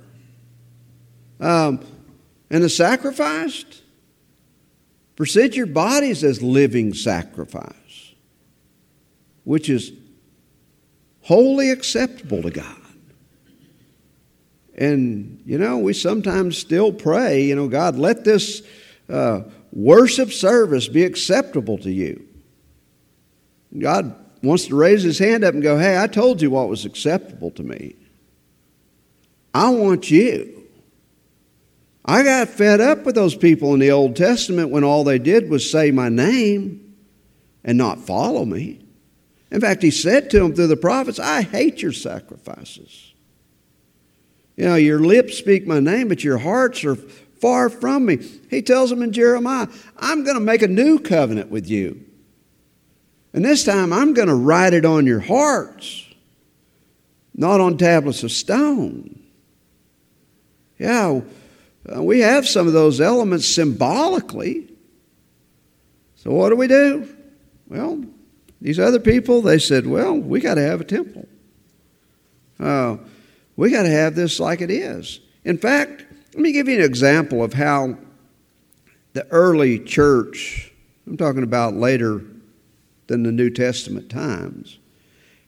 Um, 1.40 1.84
and 2.50 2.62
the 2.62 2.68
sacrificed, 2.68 3.82
present 5.16 5.56
your 5.56 5.66
bodies 5.66 6.22
as 6.22 6.42
living 6.42 6.94
sacrifice, 6.94 8.14
which 9.44 9.68
is 9.68 9.92
wholly 11.22 11.70
acceptable 11.70 12.42
to 12.42 12.50
God. 12.50 12.76
And, 14.76 15.42
you 15.46 15.58
know, 15.58 15.78
we 15.78 15.94
sometimes 15.94 16.58
still 16.58 16.92
pray, 16.92 17.44
you 17.44 17.56
know, 17.56 17.66
God, 17.66 17.96
let 17.96 18.24
this 18.24 18.62
uh, 19.08 19.40
worship 19.76 20.32
service 20.32 20.88
be 20.88 21.04
acceptable 21.04 21.76
to 21.76 21.92
you. 21.92 22.26
God 23.78 24.16
wants 24.42 24.66
to 24.68 24.74
raise 24.74 25.02
his 25.02 25.18
hand 25.18 25.44
up 25.44 25.52
and 25.52 25.62
go, 25.62 25.78
Hey, 25.78 26.00
I 26.02 26.06
told 26.06 26.40
you 26.40 26.50
what 26.50 26.68
was 26.68 26.86
acceptable 26.86 27.50
to 27.52 27.62
me. 27.62 27.94
I 29.52 29.70
want 29.70 30.10
you. 30.10 30.64
I 32.04 32.22
got 32.22 32.48
fed 32.48 32.80
up 32.80 33.04
with 33.04 33.14
those 33.14 33.34
people 33.34 33.74
in 33.74 33.80
the 33.80 33.90
Old 33.90 34.16
Testament 34.16 34.70
when 34.70 34.84
all 34.84 35.04
they 35.04 35.18
did 35.18 35.50
was 35.50 35.70
say 35.70 35.90
my 35.90 36.08
name 36.08 36.94
and 37.64 37.76
not 37.76 38.00
follow 38.00 38.44
me. 38.44 38.80
In 39.50 39.60
fact, 39.60 39.82
he 39.82 39.90
said 39.90 40.30
to 40.30 40.38
them 40.38 40.54
through 40.54 40.68
the 40.68 40.76
prophets, 40.76 41.18
I 41.18 41.42
hate 41.42 41.82
your 41.82 41.92
sacrifices. 41.92 43.12
You 44.56 44.66
know, 44.66 44.76
your 44.76 45.00
lips 45.00 45.36
speak 45.36 45.66
my 45.66 45.80
name, 45.80 46.08
but 46.08 46.24
your 46.24 46.38
hearts 46.38 46.84
are 46.84 46.96
far 47.40 47.68
from 47.68 48.06
me. 48.06 48.16
He 48.50 48.62
tells 48.62 48.90
them 48.90 49.02
in 49.02 49.12
Jeremiah, 49.12 49.68
I'm 49.96 50.24
going 50.24 50.36
to 50.36 50.40
make 50.40 50.62
a 50.62 50.68
new 50.68 50.98
covenant 50.98 51.50
with 51.50 51.68
you. 51.68 52.04
And 53.32 53.44
this 53.44 53.64
time 53.64 53.92
I'm 53.92 54.14
going 54.14 54.28
to 54.28 54.34
write 54.34 54.72
it 54.72 54.84
on 54.84 55.06
your 55.06 55.20
hearts, 55.20 56.06
not 57.34 57.60
on 57.60 57.76
tablets 57.76 58.22
of 58.22 58.32
stone. 58.32 59.22
Yeah, 60.78 61.20
uh, 61.94 62.02
we 62.02 62.20
have 62.20 62.48
some 62.48 62.66
of 62.66 62.72
those 62.72 63.00
elements 63.00 63.46
symbolically. 63.46 64.72
So 66.16 66.32
what 66.32 66.48
do 66.48 66.56
we 66.56 66.66
do? 66.66 67.14
Well, 67.68 68.04
These 68.60 68.78
other 68.78 68.98
people, 68.98 69.42
they 69.42 69.58
said, 69.58 69.86
well, 69.86 70.14
we 70.14 70.40
got 70.40 70.54
to 70.54 70.62
have 70.62 70.80
a 70.80 70.84
temple. 70.84 71.28
Uh, 72.58 72.96
we 73.54 73.70
got 73.70 73.82
to 73.82 73.90
have 73.90 74.14
this 74.14 74.40
like 74.40 74.60
it 74.60 74.70
is. 74.70 75.20
In 75.44 75.58
fact, 75.58 76.05
let 76.36 76.42
me 76.42 76.52
give 76.52 76.68
you 76.68 76.76
an 76.76 76.84
example 76.84 77.42
of 77.42 77.54
how 77.54 77.96
the 79.14 79.26
early 79.28 79.78
church, 79.78 80.70
I'm 81.06 81.16
talking 81.16 81.42
about 81.42 81.72
later 81.72 82.20
than 83.06 83.22
the 83.22 83.32
New 83.32 83.48
Testament 83.48 84.10
times, 84.10 84.78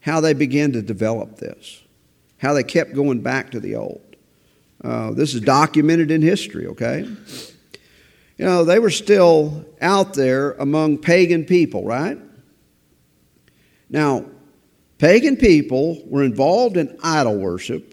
how 0.00 0.22
they 0.22 0.32
began 0.32 0.72
to 0.72 0.80
develop 0.80 1.36
this, 1.36 1.82
how 2.38 2.54
they 2.54 2.62
kept 2.62 2.94
going 2.94 3.20
back 3.20 3.50
to 3.50 3.60
the 3.60 3.74
old. 3.74 4.00
Uh, 4.82 5.10
this 5.10 5.34
is 5.34 5.42
documented 5.42 6.10
in 6.10 6.22
history, 6.22 6.66
okay? 6.68 7.00
You 7.00 8.44
know, 8.46 8.64
they 8.64 8.78
were 8.78 8.88
still 8.88 9.66
out 9.82 10.14
there 10.14 10.52
among 10.52 10.96
pagan 10.98 11.44
people, 11.44 11.84
right? 11.84 12.16
Now, 13.90 14.24
pagan 14.96 15.36
people 15.36 16.02
were 16.06 16.22
involved 16.22 16.78
in 16.78 16.98
idol 17.02 17.36
worship, 17.36 17.87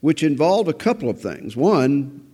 which 0.00 0.22
involved 0.22 0.68
a 0.68 0.74
couple 0.74 1.08
of 1.08 1.20
things. 1.20 1.56
One, 1.56 2.26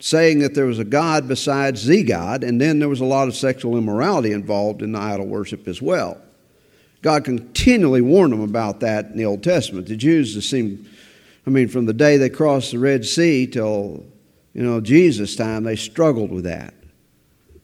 saying 0.00 0.38
that 0.40 0.54
there 0.54 0.66
was 0.66 0.78
a 0.78 0.84
God 0.84 1.26
besides 1.26 1.86
the 1.86 2.02
God, 2.02 2.44
and 2.44 2.60
then 2.60 2.78
there 2.78 2.88
was 2.88 3.00
a 3.00 3.04
lot 3.04 3.28
of 3.28 3.34
sexual 3.34 3.76
immorality 3.76 4.32
involved 4.32 4.82
in 4.82 4.92
the 4.92 4.98
idol 4.98 5.26
worship 5.26 5.66
as 5.66 5.82
well. 5.82 6.20
God 7.02 7.24
continually 7.24 8.00
warned 8.00 8.32
them 8.32 8.40
about 8.40 8.80
that 8.80 9.06
in 9.06 9.16
the 9.16 9.24
Old 9.24 9.42
Testament. 9.42 9.86
The 9.86 9.96
Jews 9.96 10.48
seemed, 10.48 10.88
I 11.46 11.50
mean, 11.50 11.68
from 11.68 11.86
the 11.86 11.92
day 11.92 12.16
they 12.16 12.30
crossed 12.30 12.72
the 12.72 12.78
Red 12.78 13.04
Sea 13.04 13.46
till, 13.46 14.04
you 14.52 14.62
know, 14.62 14.80
Jesus' 14.80 15.36
time, 15.36 15.64
they 15.64 15.76
struggled 15.76 16.30
with 16.30 16.44
that. 16.44 16.74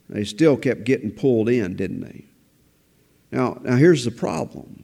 They 0.09 0.25
still 0.25 0.57
kept 0.57 0.85
getting 0.85 1.11
pulled 1.11 1.49
in, 1.49 1.75
didn't 1.77 2.01
they? 2.01 2.25
Now, 3.33 3.59
now 3.63 3.77
here's 3.77 4.05
the 4.05 4.13
problem. 4.13 4.84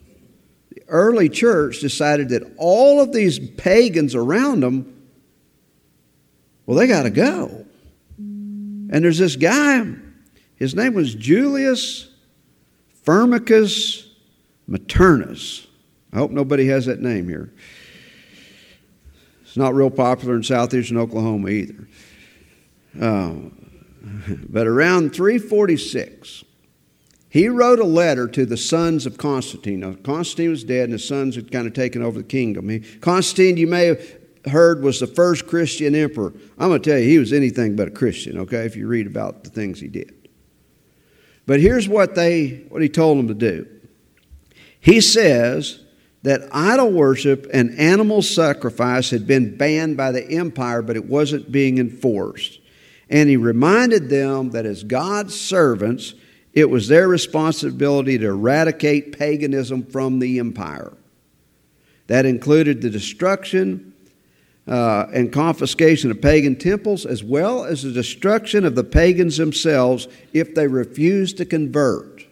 Early 0.91 1.29
church 1.29 1.79
decided 1.81 2.31
that 2.31 2.43
all 2.57 3.01
of 3.01 3.13
these 3.13 3.39
pagans 3.39 4.17
around 4.17 4.63
them, 4.63 5.09
well, 6.67 6.77
they 6.77 6.89
got 6.89 7.05
to 7.05 7.11
go. 7.11 7.65
And 8.19 9.05
there's 9.05 9.19
this 9.19 9.37
guy, 9.37 9.87
his 10.57 10.75
name 10.75 10.95
was 10.95 11.15
Julius 11.15 12.11
Firmicus 13.07 14.07
Maternus. 14.69 15.67
I 16.13 16.17
hope 16.17 16.33
nobody 16.33 16.67
has 16.67 16.87
that 16.87 17.01
name 17.01 17.29
here. 17.29 17.53
It's 19.43 19.57
not 19.57 19.75
real 19.75 19.91
popular 19.91 20.35
in 20.35 20.43
southeastern 20.43 20.97
Oklahoma 20.97 21.49
either. 21.51 21.89
Uh, 23.01 23.35
but 24.49 24.67
around 24.67 25.15
346, 25.15 26.45
he 27.31 27.49
wrote 27.49 27.79
a 27.79 27.85
letter 27.85 28.27
to 28.29 28.45
the 28.45 28.57
sons 28.57 29.07
of 29.07 29.17
Constantine. 29.17 29.81
Now, 29.81 29.95
Constantine 29.95 30.51
was 30.51 30.65
dead, 30.65 30.85
and 30.85 30.93
his 30.93 31.07
sons 31.07 31.37
had 31.37 31.51
kind 31.51 31.67
of 31.69 31.73
taken 31.73 32.03
over 32.03 32.19
the 32.19 32.25
kingdom. 32.25 32.69
He, 32.69 32.81
Constantine, 32.81 33.57
you 33.57 33.69
may 33.69 33.87
have 33.87 34.17
heard, 34.51 34.83
was 34.83 34.99
the 34.99 35.07
first 35.07 35.47
Christian 35.47 35.95
emperor. 35.95 36.33
I'm 36.59 36.69
going 36.69 36.83
to 36.83 36.91
tell 36.91 36.99
you, 36.99 37.09
he 37.09 37.19
was 37.19 37.33
anything 37.33 37.77
but 37.77 37.89
a 37.89 37.93
Christian, 37.93 38.37
okay, 38.39 38.67
if 38.67 38.75
you 38.75 38.89
read 38.89 39.07
about 39.07 39.45
the 39.45 39.51
things 39.51 39.79
he 39.81 39.87
did. 39.87 40.29
But 41.47 41.61
here's 41.61 41.89
what, 41.89 42.17
they, 42.17 42.65
what 42.69 42.83
he 42.83 42.89
told 42.89 43.19
them 43.19 43.29
to 43.29 43.35
do 43.35 43.67
he 44.81 45.01
says 45.01 45.85
that 46.23 46.49
idol 46.53 46.91
worship 46.91 47.47
and 47.53 47.79
animal 47.79 48.23
sacrifice 48.23 49.11
had 49.11 49.27
been 49.27 49.57
banned 49.57 49.97
by 49.97 50.11
the 50.11 50.29
empire, 50.31 50.83
but 50.83 50.97
it 50.97 51.05
wasn't 51.05 51.53
being 51.53 51.79
enforced. 51.79 52.59
And 53.09 53.29
he 53.29 53.37
reminded 53.37 54.09
them 54.09 54.51
that 54.51 54.67
as 54.67 54.85
God's 54.85 55.39
servants, 55.39 56.15
it 56.53 56.69
was 56.69 56.89
their 56.89 57.09
responsibility 57.09 58.19
to 58.19 58.27
eradicate 58.27 59.17
paganism 59.19 59.85
from 59.85 60.19
the 60.19 60.39
empire. 60.39 60.93
That 62.09 62.27
included 62.27 62.83
the 62.83 62.91
destruction 62.91 63.95
uh, 64.67 65.07
and 65.13 65.33
confiscation 65.33 66.11
of 66.11 66.21
pagan 66.21 66.57
temples, 66.57 67.07
as 67.07 67.23
well 67.23 67.65
as 67.65 67.83
the 67.83 67.93
destruction 67.93 68.65
of 68.65 68.75
the 68.75 68.85
pagans 68.85 69.37
themselves 69.37 70.09
if 70.33 70.55
they 70.55 70.67
refused 70.67 71.37
to 71.39 71.45
convert. 71.45 72.27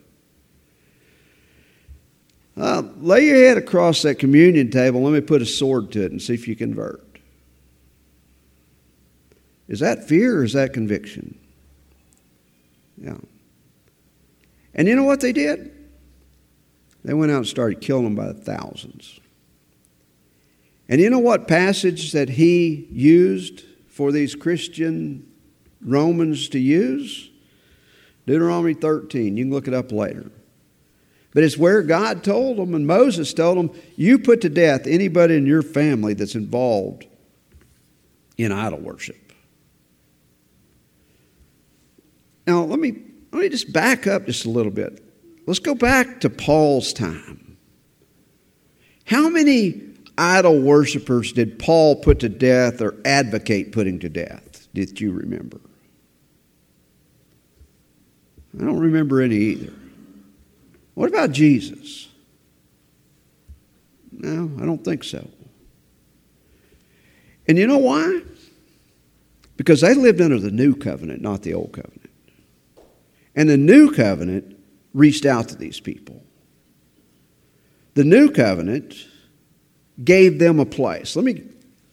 Uh, 2.57 2.83
lay 2.99 3.27
your 3.27 3.37
head 3.37 3.57
across 3.57 4.03
that 4.03 4.17
communion 4.17 4.71
table. 4.71 5.01
Let 5.03 5.13
me 5.13 5.21
put 5.21 5.43
a 5.43 5.47
sword 5.47 5.93
to 5.93 6.05
it 6.05 6.11
and 6.11 6.21
see 6.21 6.35
if 6.35 6.49
you 6.49 6.57
convert. 6.57 7.05
Is 9.69 9.81
that 9.81 10.09
fear 10.09 10.41
or 10.41 10.45
is 10.45 10.55
that 10.55 10.73
conviction? 10.73 11.39
Yeah. 12.97 13.19
And 14.75 14.87
you 14.87 14.95
know 14.95 15.05
what 15.05 15.21
they 15.21 15.33
did? 15.33 15.75
They 17.05 17.15
went 17.15 17.33
out 17.33 17.39
and 17.39 17.47
started 17.47 17.81
killing 17.81 18.05
them 18.05 18.15
by 18.15 18.27
the 18.27 18.35
thousands. 18.35 19.21
And 20.89 21.01
you 21.01 21.11
know 21.11 21.19
what 21.19 21.49
passage 21.49 22.13
that 22.13 22.31
he 22.31 22.89
used 22.91 23.65
for 23.89 24.11
these 24.11 24.35
Christian 24.35 25.27
Romans 25.81 26.49
to 26.51 26.59
use? 26.59 27.31
Deuteronomy 28.27 28.75
13. 28.75 29.37
You 29.37 29.45
can 29.45 29.53
look 29.53 29.69
it 29.69 29.75
up 29.75 29.93
later. 29.93 30.31
But 31.35 31.45
it's 31.45 31.59
where 31.59 31.83
God 31.83 32.25
told 32.25 32.57
them, 32.57 32.75
and 32.75 32.87
Moses 32.87 33.33
told 33.35 33.59
them, 33.59 33.71
you 33.97 34.19
put 34.19 34.41
to 34.43 34.49
death 34.49 34.87
anybody 34.87 35.37
in 35.37 35.47
your 35.47 35.63
family 35.63 36.15
that's 36.15 36.35
involved 36.35 37.07
in 38.37 38.51
idol 38.51 38.81
worship. 38.81 39.33
Now, 42.47 42.65
let 42.65 42.79
me, 42.79 43.03
let 43.39 43.45
me 43.45 43.51
just 43.51 43.73
back 43.73 44.09
up 44.09 44.27
just 44.27 44.47
a 44.47 44.51
little 44.51 44.73
bit. 44.73 45.01
Let's 45.47 45.61
go 45.61 45.77
back 45.77 46.23
to 46.23 46.29
Paul's 46.29 46.93
time. 46.93 47.57
How 49.05 49.29
many 49.29 49.81
idol 50.19 50.61
worshippers 50.61 51.31
did 51.31 51.57
Paul 51.57 51.95
put 51.95 52.19
to 52.19 52.29
death 52.29 52.81
or 52.81 52.97
advocate 53.05 53.71
putting 53.71 54.01
to 54.01 54.09
death? 54.09 54.67
Did 54.75 55.01
you 55.01 55.13
remember? 55.13 55.61
I 58.57 58.65
don't 58.65 58.81
remember 58.81 59.23
any 59.23 59.37
either. 59.37 59.73
What 60.95 61.09
about 61.09 61.31
Jesus? 61.31 62.09
No, 64.11 64.51
I 64.61 64.67
don't 64.67 64.85
think 64.85 65.05
so. 65.05 65.31
And 67.47 67.57
you 67.57 67.69
know 67.69 67.79
why? 67.79 68.23
Because 69.57 69.83
they 69.83 69.95
lived 69.95 70.21
under 70.21 70.41
the 70.41 70.51
new 70.51 70.75
covenant, 70.75 71.23
not 71.23 71.43
the 71.43 71.55
old 71.55 71.73
covenant. 71.73 71.98
And 73.39 73.49
the 73.49 73.57
new 73.57 73.93
covenant 73.93 74.59
reached 74.93 75.25
out 75.25 75.49
to 75.51 75.57
these 75.57 75.79
people. 75.79 76.25
The 77.95 78.03
new 78.03 78.33
covenant 78.33 78.97
gave 80.03 80.41
them 80.41 80.59
a 80.59 80.67
place. 80.67 81.15
Let 81.15 81.25
me 81.25 81.45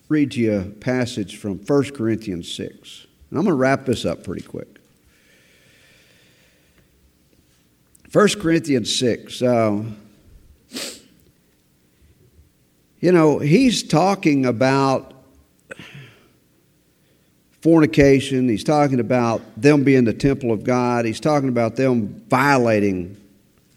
read 0.10 0.32
to 0.32 0.40
you 0.40 0.60
a 0.60 0.64
passage 0.64 1.38
from 1.38 1.60
1 1.60 1.92
Corinthians 1.92 2.52
6. 2.52 3.06
And 3.30 3.38
I'm 3.38 3.46
going 3.46 3.54
to 3.54 3.60
wrap 3.60 3.86
this 3.86 4.06
up 4.06 4.24
pretty 4.24 4.42
quick. 4.42 4.80
1 8.12 8.28
Corinthians 8.40 8.96
6. 8.96 9.44
Uh, 9.44 9.84
you 13.02 13.12
know, 13.12 13.38
he's 13.38 13.84
talking 13.84 14.48
about 14.48 15.15
fornication. 17.66 18.48
He's 18.48 18.64
talking 18.64 19.00
about 19.00 19.42
them 19.60 19.84
being 19.84 20.04
the 20.04 20.14
temple 20.14 20.52
of 20.52 20.64
God. 20.64 21.04
He's 21.04 21.20
talking 21.20 21.50
about 21.50 21.76
them 21.76 22.24
violating, 22.30 23.18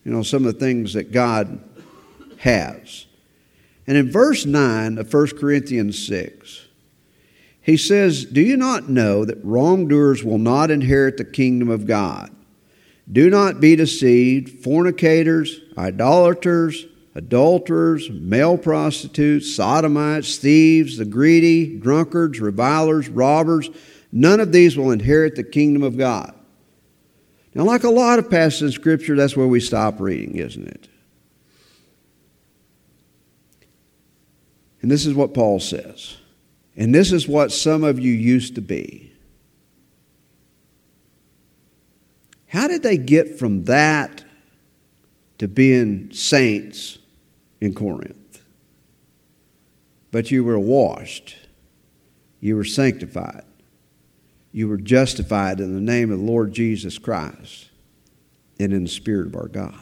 you 0.05 0.12
know, 0.12 0.22
some 0.22 0.44
of 0.44 0.53
the 0.53 0.61
things 0.61 0.92
that 0.92 1.11
God 1.11 1.59
has. 2.37 3.07
And 3.87 3.96
in 3.96 4.12
verse 4.12 4.44
9 4.44 4.98
of 4.98 5.11
1 5.11 5.38
Corinthians 5.38 6.07
6, 6.07 6.66
he 7.62 7.79
says, 7.79 8.27
Do 8.27 8.42
you 8.42 8.59
not 8.59 8.90
know 8.90 9.24
that 9.24 9.42
wrongdoers 9.42 10.22
will 10.22 10.37
not 10.37 10.70
inherit 10.70 11.16
the 11.16 11.24
kingdom 11.24 11.70
of 11.70 11.87
God? 11.87 12.31
Do 13.11 13.31
not 13.31 13.59
be 13.59 13.74
deceived. 13.74 14.62
Fornicators, 14.62 15.62
idolaters, 15.79 16.85
adulterers, 17.14 18.10
male 18.10 18.56
prostitutes, 18.58 19.54
sodomites, 19.54 20.36
thieves, 20.36 20.98
the 20.98 21.04
greedy, 21.04 21.78
drunkards, 21.78 22.40
revilers, 22.40 23.08
robbers, 23.08 23.70
none 24.12 24.40
of 24.40 24.52
these 24.52 24.76
will 24.76 24.90
inherit 24.90 25.36
the 25.36 25.44
kingdom 25.44 25.82
of 25.82 25.96
God. 25.96 26.34
Now, 27.54 27.64
like 27.64 27.84
a 27.84 27.90
lot 27.90 28.18
of 28.18 28.30
passages 28.30 28.62
in 28.62 28.80
Scripture, 28.80 29.16
that's 29.16 29.36
where 29.36 29.46
we 29.46 29.60
stop 29.60 30.00
reading, 30.00 30.36
isn't 30.36 30.68
it? 30.68 30.88
And 34.80 34.90
this 34.90 35.06
is 35.06 35.14
what 35.14 35.34
Paul 35.34 35.58
says. 35.58 36.16
And 36.76 36.94
this 36.94 37.10
is 37.10 37.26
what 37.26 37.50
some 37.50 37.82
of 37.82 37.98
you 37.98 38.12
used 38.12 38.54
to 38.54 38.60
be. 38.60 39.12
How 42.46 42.68
did 42.68 42.82
they 42.82 42.96
get 42.96 43.38
from 43.38 43.64
that 43.64 44.24
to 45.38 45.48
being 45.48 46.11
saints 46.12 46.98
in 47.61 47.74
Corinth? 47.74 48.42
But 50.11 50.31
you 50.31 50.44
were 50.44 50.59
washed, 50.59 51.37
you 52.40 52.57
were 52.57 52.64
sanctified, 52.64 53.44
you 54.53 54.68
were 54.68 54.79
justified 54.79 55.61
in 55.61 55.74
the 55.74 55.81
name 55.81 56.11
of 56.11 56.18
the 56.18 56.24
Lord 56.24 56.53
Jesus 56.53 56.98
Christ 56.98 57.70
and 58.59 58.72
in 58.72 58.85
the 58.85 58.88
Spirit 58.88 59.27
of 59.27 59.37
our 59.37 59.48
God. 59.48 59.74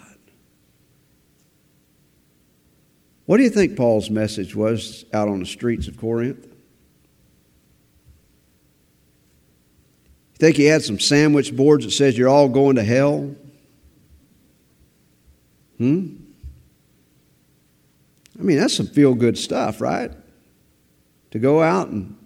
What 3.26 3.38
do 3.38 3.42
you 3.42 3.50
think 3.50 3.76
Paul's 3.76 4.08
message 4.08 4.54
was 4.54 5.04
out 5.12 5.28
on 5.28 5.40
the 5.40 5.46
streets 5.46 5.88
of 5.88 5.96
Corinth? 5.96 6.44
You 10.32 10.38
think 10.38 10.56
he 10.56 10.66
had 10.66 10.82
some 10.82 11.00
sandwich 11.00 11.54
boards 11.54 11.84
that 11.84 11.90
says 11.90 12.16
you're 12.16 12.28
all 12.28 12.48
going 12.48 12.76
to 12.76 12.84
hell? 12.84 13.34
Hmm? 15.78 16.16
I 18.38 18.42
mean, 18.42 18.58
that's 18.58 18.76
some 18.76 18.86
feel 18.86 19.14
good 19.14 19.38
stuff, 19.38 19.80
right? 19.80 20.10
To 21.30 21.38
go 21.38 21.62
out 21.62 21.88
and 21.88 22.16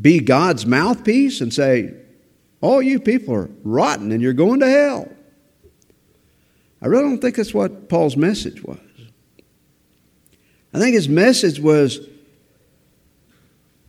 be 0.00 0.20
God's 0.20 0.66
mouthpiece 0.66 1.40
and 1.40 1.52
say, 1.52 1.94
all 2.60 2.82
you 2.82 3.00
people 3.00 3.34
are 3.34 3.50
rotten 3.62 4.12
and 4.12 4.20
you're 4.20 4.32
going 4.32 4.60
to 4.60 4.68
hell. 4.68 5.08
I 6.80 6.86
really 6.86 7.04
don't 7.04 7.20
think 7.20 7.36
that's 7.36 7.54
what 7.54 7.88
Paul's 7.88 8.16
message 8.16 8.62
was. 8.62 8.78
I 10.72 10.78
think 10.78 10.94
his 10.94 11.08
message 11.08 11.58
was 11.58 12.00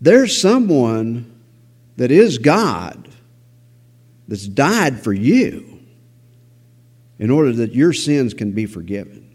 there's 0.02 0.40
someone 0.40 1.40
that 1.98 2.12
is 2.12 2.38
God 2.38 3.10
that's 4.28 4.48
died 4.48 5.04
for 5.04 5.12
you 5.12 5.69
in 7.20 7.30
order 7.30 7.52
that 7.52 7.76
your 7.76 7.94
sins 7.94 8.34
can 8.34 8.54
be 8.54 8.66
forgiven. 8.66 9.26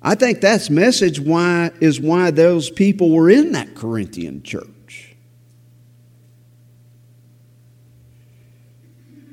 I 0.00 0.16
think 0.16 0.40
that's 0.40 0.68
message 0.68 1.20
why 1.20 1.70
is 1.80 2.00
why 2.00 2.32
those 2.32 2.70
people 2.70 3.10
were 3.10 3.30
in 3.30 3.52
that 3.52 3.76
Corinthian 3.76 4.42
church. 4.42 5.14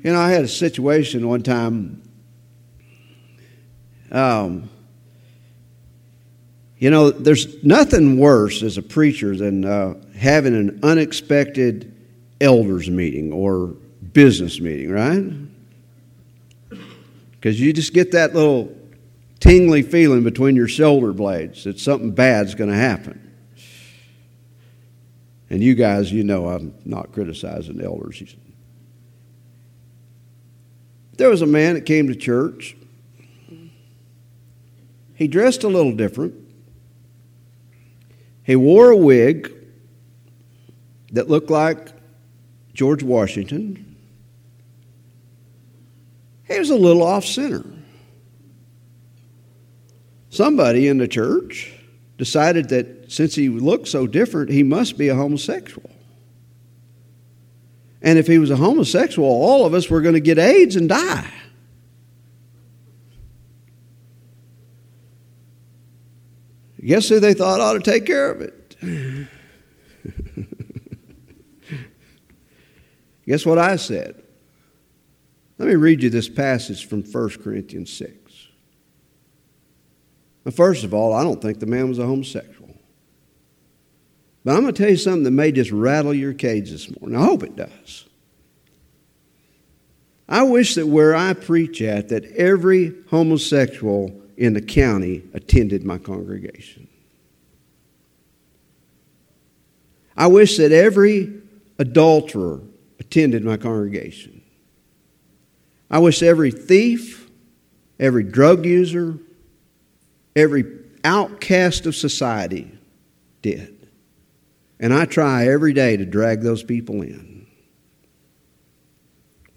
You 0.04 0.14
know, 0.14 0.20
I 0.20 0.30
had 0.30 0.44
a 0.44 0.50
situation 0.50 1.28
one 1.28 1.42
time. 1.42 2.02
Um, 4.12 4.70
you 6.78 6.90
know, 6.90 7.10
there's 7.10 7.62
nothing 7.64 8.18
worse 8.18 8.64
as 8.64 8.78
a 8.78 8.82
preacher 8.82 9.36
than 9.36 9.66
uh, 9.66 9.96
having 10.16 10.56
an 10.56 10.80
unexpected 10.84 11.94
elders 12.40 12.90
meeting 12.90 13.34
or 13.34 13.76
business 14.14 14.62
meeting, 14.62 14.90
right? 14.90 15.49
Because 17.40 17.60
you 17.60 17.72
just 17.72 17.94
get 17.94 18.12
that 18.12 18.34
little 18.34 18.76
tingly 19.40 19.82
feeling 19.82 20.24
between 20.24 20.58
your 20.58 20.68
shoulder 20.68 21.14
blades 21.14 21.64
that 21.64 21.80
something 21.80 22.12
bad's 22.12 22.54
going 22.54 22.70
to 22.70 22.76
happen. 22.76 23.26
And 25.50 25.64
you 25.64 25.74
guys, 25.74 26.12
you 26.12 26.24
know 26.24 26.50
I'm 26.50 26.76
not 26.84 27.14
criticizing 27.14 27.82
elders. 27.82 28.36
There 31.14 31.30
was 31.30 31.42
a 31.42 31.48
man 31.48 31.76
that 31.76 31.86
came 31.86 32.08
to 32.08 32.16
church. 32.16 32.76
He 35.16 35.28
dressed 35.28 35.64
a 35.64 35.68
little 35.68 35.94
different. 35.94 36.34
He 38.44 38.56
wore 38.56 38.90
a 38.90 38.98
wig 38.98 39.52
that 41.12 41.30
looked 41.30 41.50
like 41.50 41.90
George 42.74 43.04
Washington. 43.04 43.89
He 46.50 46.58
was 46.58 46.70
a 46.70 46.76
little 46.76 47.04
off 47.04 47.26
center. 47.26 47.64
Somebody 50.30 50.88
in 50.88 50.98
the 50.98 51.08
church 51.08 51.74
decided 52.18 52.70
that 52.70 53.12
since 53.12 53.36
he 53.36 53.50
looked 53.50 53.88
so 53.88 54.08
different, 54.08 54.50
he 54.50 54.64
must 54.64 54.98
be 54.98 55.10
a 55.10 55.16
homosexual. 55.16 55.90
And 58.02 58.18
if 58.18 58.28
he 58.28 58.40
was 58.40 58.50
a 58.50 58.56
homosexual, 58.56 59.28
all 59.28 59.66
of 59.66 59.74
us 59.74 59.90
were 59.90 60.02
going 60.02 60.14
to 60.14 60.20
get 60.20 60.40
AIDS 60.40 60.76
and 60.76 60.90
die. 60.90 61.32
Guess 66.84 67.10
who 67.10 67.20
they 67.20 67.34
thought 67.34 67.60
ought 67.60 67.74
to 67.74 67.82
take 67.82 68.06
care 68.06 68.32
of 68.32 68.42
it? 68.42 68.78
Guess 73.28 73.46
what 73.46 73.60
I 73.60 73.76
said? 73.76 74.24
Let 75.60 75.68
me 75.68 75.76
read 75.76 76.02
you 76.02 76.10
this 76.10 76.30
passage 76.30 76.88
from 76.88 77.04
1 77.04 77.30
Corinthians 77.44 77.92
6. 77.92 78.48
Now, 80.46 80.52
first 80.52 80.86
of 80.86 80.94
all, 80.94 81.14
I 81.14 81.22
don't 81.22 81.42
think 81.42 81.60
the 81.60 81.66
man 81.66 81.90
was 81.90 82.00
a 82.00 82.06
homosexual. 82.06 82.74
But 84.46 84.56
I'm 84.56 84.62
going 84.62 84.74
to 84.74 84.82
tell 84.82 84.90
you 84.90 84.96
something 84.98 85.24
that 85.24 85.32
may 85.32 85.52
just 85.52 85.72
rattle 85.72 86.14
your 86.14 86.34
cage 86.34 86.72
this 86.72 86.90
morning. 87.00 87.20
I 87.20 87.26
hope 87.26 87.44
it 87.44 87.58
does. 87.58 88.06
I 90.30 90.44
wish 90.44 90.76
that 90.76 90.88
where 90.88 91.14
I 91.14 91.34
preach 91.34 91.82
at, 91.82 92.08
that 92.08 92.24
every 92.38 92.94
homosexual 93.10 94.18
in 94.38 94.54
the 94.54 94.62
county 94.62 95.24
attended 95.34 95.84
my 95.84 95.98
congregation. 95.98 96.88
I 100.16 100.28
wish 100.28 100.56
that 100.56 100.72
every 100.72 101.34
adulterer 101.80 102.62
attended 103.00 103.44
my 103.44 103.58
congregation. 103.58 104.39
I 105.90 106.00
wish 106.00 106.22
every 106.22 106.52
thief, 106.52 107.30
every 108.00 108.24
drug 108.24 108.66
user, 108.66 109.18
every 110.36 110.66
outcast 111.04 111.86
of 111.86 111.96
society 111.96 112.72
did. 113.42 113.76
And 114.80 114.94
I 114.94 115.06
try 115.06 115.48
every 115.48 115.74
day 115.74 115.98
to 115.98 116.06
drag 116.06 116.42
those 116.42 116.64
people 116.64 117.02
in. 117.02 117.48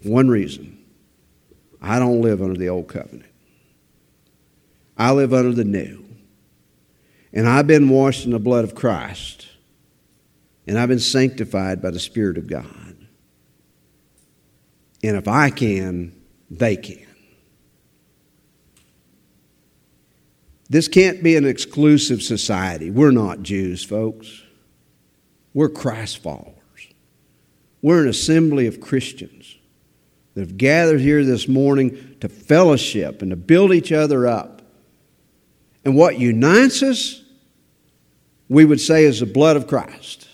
One 0.03 0.27
reason 0.27 0.79
I 1.81 1.99
don't 1.99 2.21
live 2.21 2.41
under 2.41 2.57
the 2.57 2.69
old 2.69 2.87
covenant. 2.87 3.29
I 4.97 5.11
live 5.11 5.33
under 5.33 5.51
the 5.51 5.63
new. 5.63 6.03
And 7.31 7.47
I've 7.47 7.67
been 7.67 7.89
washed 7.89 8.25
in 8.25 8.31
the 8.31 8.39
blood 8.39 8.63
of 8.63 8.75
Christ. 8.75 9.47
And 10.67 10.77
I've 10.77 10.89
been 10.89 10.99
sanctified 10.99 11.81
by 11.81 11.91
the 11.91 11.99
Spirit 11.99 12.37
of 12.37 12.47
God. 12.47 12.95
And 15.03 15.17
if 15.17 15.27
I 15.27 15.49
can, 15.49 16.15
they 16.59 16.75
can. 16.75 17.05
This 20.69 20.87
can't 20.87 21.21
be 21.21 21.35
an 21.35 21.45
exclusive 21.45 22.21
society. 22.21 22.89
We're 22.89 23.11
not 23.11 23.43
Jews, 23.43 23.83
folks. 23.83 24.41
We're 25.53 25.69
Christ 25.69 26.17
followers. 26.17 26.55
We're 27.81 28.01
an 28.01 28.07
assembly 28.07 28.65
of 28.65 28.81
Christians 28.81 29.55
that 30.33 30.41
have 30.41 30.57
gathered 30.57 31.01
here 31.01 31.23
this 31.23 31.47
morning 31.47 32.15
to 32.21 32.29
fellowship 32.29 33.21
and 33.21 33.29
to 33.29 33.35
build 33.35 33.71
each 33.71 33.91
other 33.91 34.25
up 34.25 34.63
and 35.85 35.95
what 35.95 36.17
unites 36.17 36.81
us, 36.81 37.21
we 38.47 38.65
would 38.65 38.79
say, 38.79 39.03
is 39.03 39.19
the 39.19 39.25
blood 39.25 39.57
of 39.57 39.67
Christ, 39.67 40.27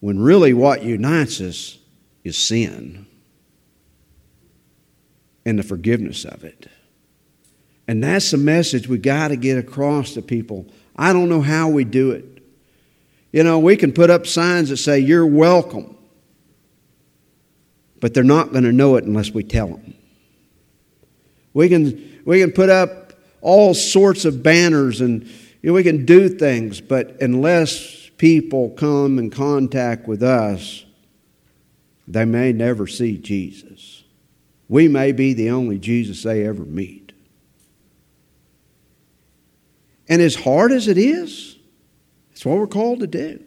when 0.00 0.18
really 0.18 0.52
what 0.52 0.82
unites 0.82 1.40
us 1.40 1.78
is 2.24 2.36
sin 2.36 3.06
and 5.44 5.58
the 5.58 5.62
forgiveness 5.62 6.24
of 6.24 6.44
it. 6.44 6.68
And 7.88 8.04
that's 8.04 8.30
the 8.30 8.36
message 8.36 8.86
we 8.86 8.98
got 8.98 9.28
to 9.28 9.36
get 9.36 9.58
across 9.58 10.14
to 10.14 10.22
people. 10.22 10.66
I 10.94 11.12
don't 11.12 11.28
know 11.28 11.40
how 11.40 11.68
we 11.68 11.84
do 11.84 12.12
it. 12.12 12.24
You 13.32 13.42
know, 13.42 13.58
we 13.58 13.76
can 13.76 13.92
put 13.92 14.10
up 14.10 14.26
signs 14.26 14.68
that 14.68 14.76
say, 14.76 14.98
You're 14.98 15.26
welcome, 15.26 15.96
but 18.00 18.14
they're 18.14 18.24
not 18.24 18.52
going 18.52 18.64
to 18.64 18.72
know 18.72 18.96
it 18.96 19.04
unless 19.04 19.30
we 19.30 19.42
tell 19.42 19.68
them. 19.68 19.94
We 21.52 21.68
can, 21.68 22.22
we 22.24 22.40
can 22.40 22.52
put 22.52 22.70
up 22.70 23.12
all 23.40 23.74
sorts 23.74 24.24
of 24.24 24.42
banners 24.42 25.00
and 25.00 25.24
you 25.62 25.70
know, 25.70 25.72
we 25.72 25.82
can 25.82 26.06
do 26.06 26.28
things, 26.28 26.80
but 26.80 27.20
unless 27.20 28.08
people 28.16 28.70
come 28.70 29.18
in 29.18 29.30
contact 29.30 30.06
with 30.06 30.22
us, 30.22 30.84
they 32.06 32.24
may 32.24 32.52
never 32.52 32.86
see 32.86 33.16
Jesus. 33.18 33.99
We 34.70 34.86
may 34.86 35.10
be 35.10 35.32
the 35.32 35.50
only 35.50 35.80
Jesus 35.80 36.22
they 36.22 36.46
ever 36.46 36.64
meet. 36.64 37.10
And 40.08 40.22
as 40.22 40.36
hard 40.36 40.70
as 40.70 40.86
it 40.86 40.96
is, 40.96 41.56
it's 42.30 42.46
what 42.46 42.56
we're 42.56 42.68
called 42.68 43.00
to 43.00 43.08
do. 43.08 43.42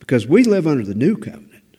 Because 0.00 0.26
we 0.26 0.42
live 0.42 0.66
under 0.66 0.84
the 0.84 0.96
new 0.96 1.16
covenant. 1.16 1.76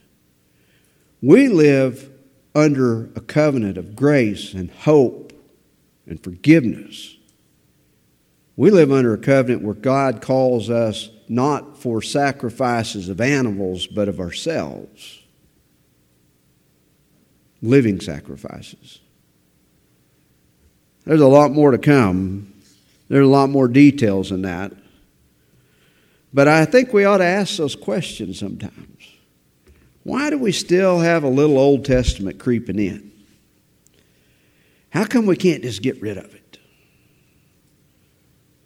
We 1.22 1.50
live 1.50 2.10
under 2.56 3.10
a 3.18 3.20
covenant 3.20 3.78
of 3.78 3.98
grace 3.98 4.54
and 4.54 4.72
hope 4.72 5.34
and 6.08 6.24
forgiveness. 6.24 7.18
We 8.56 8.72
live 8.72 8.94
under 8.94 9.14
a 9.14 9.18
covenant 9.18 9.62
where 9.62 9.76
God 9.76 10.22
calls 10.22 10.70
us 10.70 11.10
not 11.28 11.78
for 11.78 12.02
sacrifices 12.02 13.10
of 13.10 13.20
animals, 13.20 13.88
but 13.88 14.08
of 14.08 14.22
ourselves. 14.22 15.20
Living 17.66 18.00
sacrifices. 18.00 19.00
There's 21.06 21.22
a 21.22 21.28
lot 21.28 21.52
more 21.52 21.72
to 21.72 21.78
come. 21.78 22.54
There's 23.08 23.26
a 23.26 23.30
lot 23.30 23.50
more 23.50 23.68
details 23.68 24.32
in 24.32 24.42
that. 24.44 24.72
But 26.34 26.48
I 26.48 26.66
think 26.66 26.92
we 26.92 27.06
ought 27.06 27.20
to 27.20 27.26
ask 27.26 27.58
those 27.58 27.76
questions 27.76 28.40
sometimes. 28.40 29.08
Why 30.04 30.30
do 30.30 30.38
we 30.38 30.52
still 30.52 31.00
have 31.00 31.24
a 31.24 31.30
little 31.30 31.58
Old 31.58 31.86
Testament 31.86 32.40
creeping 32.40 32.78
in? 32.78 33.12
How 34.90 35.06
come 35.06 35.26
we 35.26 35.36
can't 35.36 35.64
just 35.64 35.82
get 35.82 36.02
rid 36.02 36.18
of 36.18 36.34
it? 36.34 36.58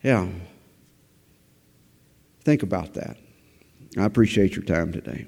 Yeah. 0.04 0.28
Think 2.44 2.64
about 2.64 2.94
that. 2.96 3.18
I 3.98 4.06
appreciate 4.06 4.56
your 4.56 4.66
time 4.66 4.92
today. 4.92 5.28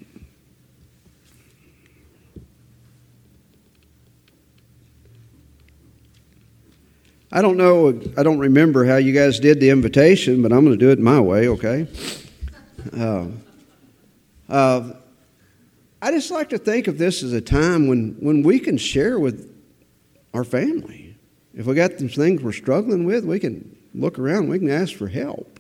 I 7.32 7.42
don't 7.42 7.56
know, 7.56 8.00
I 8.18 8.24
don't 8.24 8.40
remember 8.40 8.86
how 8.86 8.98
you 8.98 9.14
guys 9.14 9.40
did 9.40 9.62
the 9.62 9.70
invitation, 9.70 10.42
but 10.42 10.52
I'm 10.52 10.66
going 10.66 10.78
to 10.78 10.86
do 10.86 10.90
it 10.90 11.00
my 11.00 11.20
way, 11.20 11.48
okay? 11.48 11.88
Uh, 12.98 13.28
uh, 14.50 14.94
I 16.02 16.12
just 16.12 16.30
like 16.30 16.50
to 16.50 16.58
think 16.58 16.88
of 16.88 16.98
this 16.98 17.24
as 17.24 17.32
a 17.32 17.40
time 17.40 17.88
when, 17.88 18.18
when 18.20 18.44
we 18.44 18.60
can 18.60 18.78
share 18.78 19.18
with 19.18 19.50
our 20.34 20.44
family. 20.44 21.16
If 21.56 21.68
we 21.68 21.76
got 21.76 21.98
some 21.98 22.10
things 22.10 22.42
we're 22.42 22.52
struggling 22.52 23.06
with, 23.06 23.24
we 23.24 23.40
can 23.40 23.78
look 23.94 24.20
around, 24.20 24.50
we 24.50 24.60
can 24.60 24.70
ask 24.70 24.94
for 24.94 25.08
help. 25.08 25.60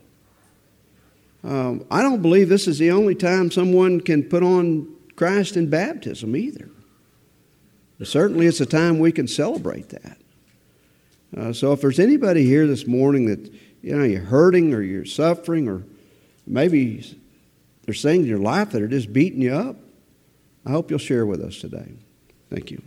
Um, 1.44 1.86
I 1.90 2.02
don't 2.02 2.22
believe 2.22 2.50
this 2.50 2.68
is 2.68 2.80
the 2.80 2.92
only 2.92 3.16
time 3.16 3.50
someone 3.50 4.02
can 4.02 4.24
put 4.24 4.44
on 4.44 4.94
Christ 5.16 5.56
in 5.56 5.70
baptism 5.70 6.36
either. 6.36 6.70
But 7.98 8.08
certainly, 8.08 8.48
it's 8.48 8.62
a 8.62 8.66
time 8.66 9.00
we 9.00 9.12
can 9.12 9.28
celebrate 9.28 9.90
that. 9.90 10.18
Uh, 11.36 11.54
so, 11.54 11.72
if 11.72 11.82
there's 11.82 12.00
anybody 12.00 12.46
here 12.46 12.68
this 12.68 12.86
morning 12.86 13.26
that 13.28 13.52
you 13.82 13.96
know 13.96 14.04
you're 14.04 14.22
hurting 14.22 14.74
or 14.74 14.82
you're 14.82 15.06
suffering 15.06 15.68
or 15.68 15.84
maybe 16.46 17.06
there's 17.86 18.02
things 18.02 18.24
in 18.24 18.30
your 18.30 18.40
life 18.40 18.72
that 18.72 18.82
are 18.82 18.88
just 18.88 19.14
beating 19.14 19.42
you 19.42 19.54
up, 19.54 19.78
I 20.66 20.72
hope 20.72 20.90
you'll 20.90 21.00
share 21.00 21.26
with 21.26 21.42
us 21.42 21.60
today. 21.60 21.94
Thank 22.50 22.72
you. 22.72 22.82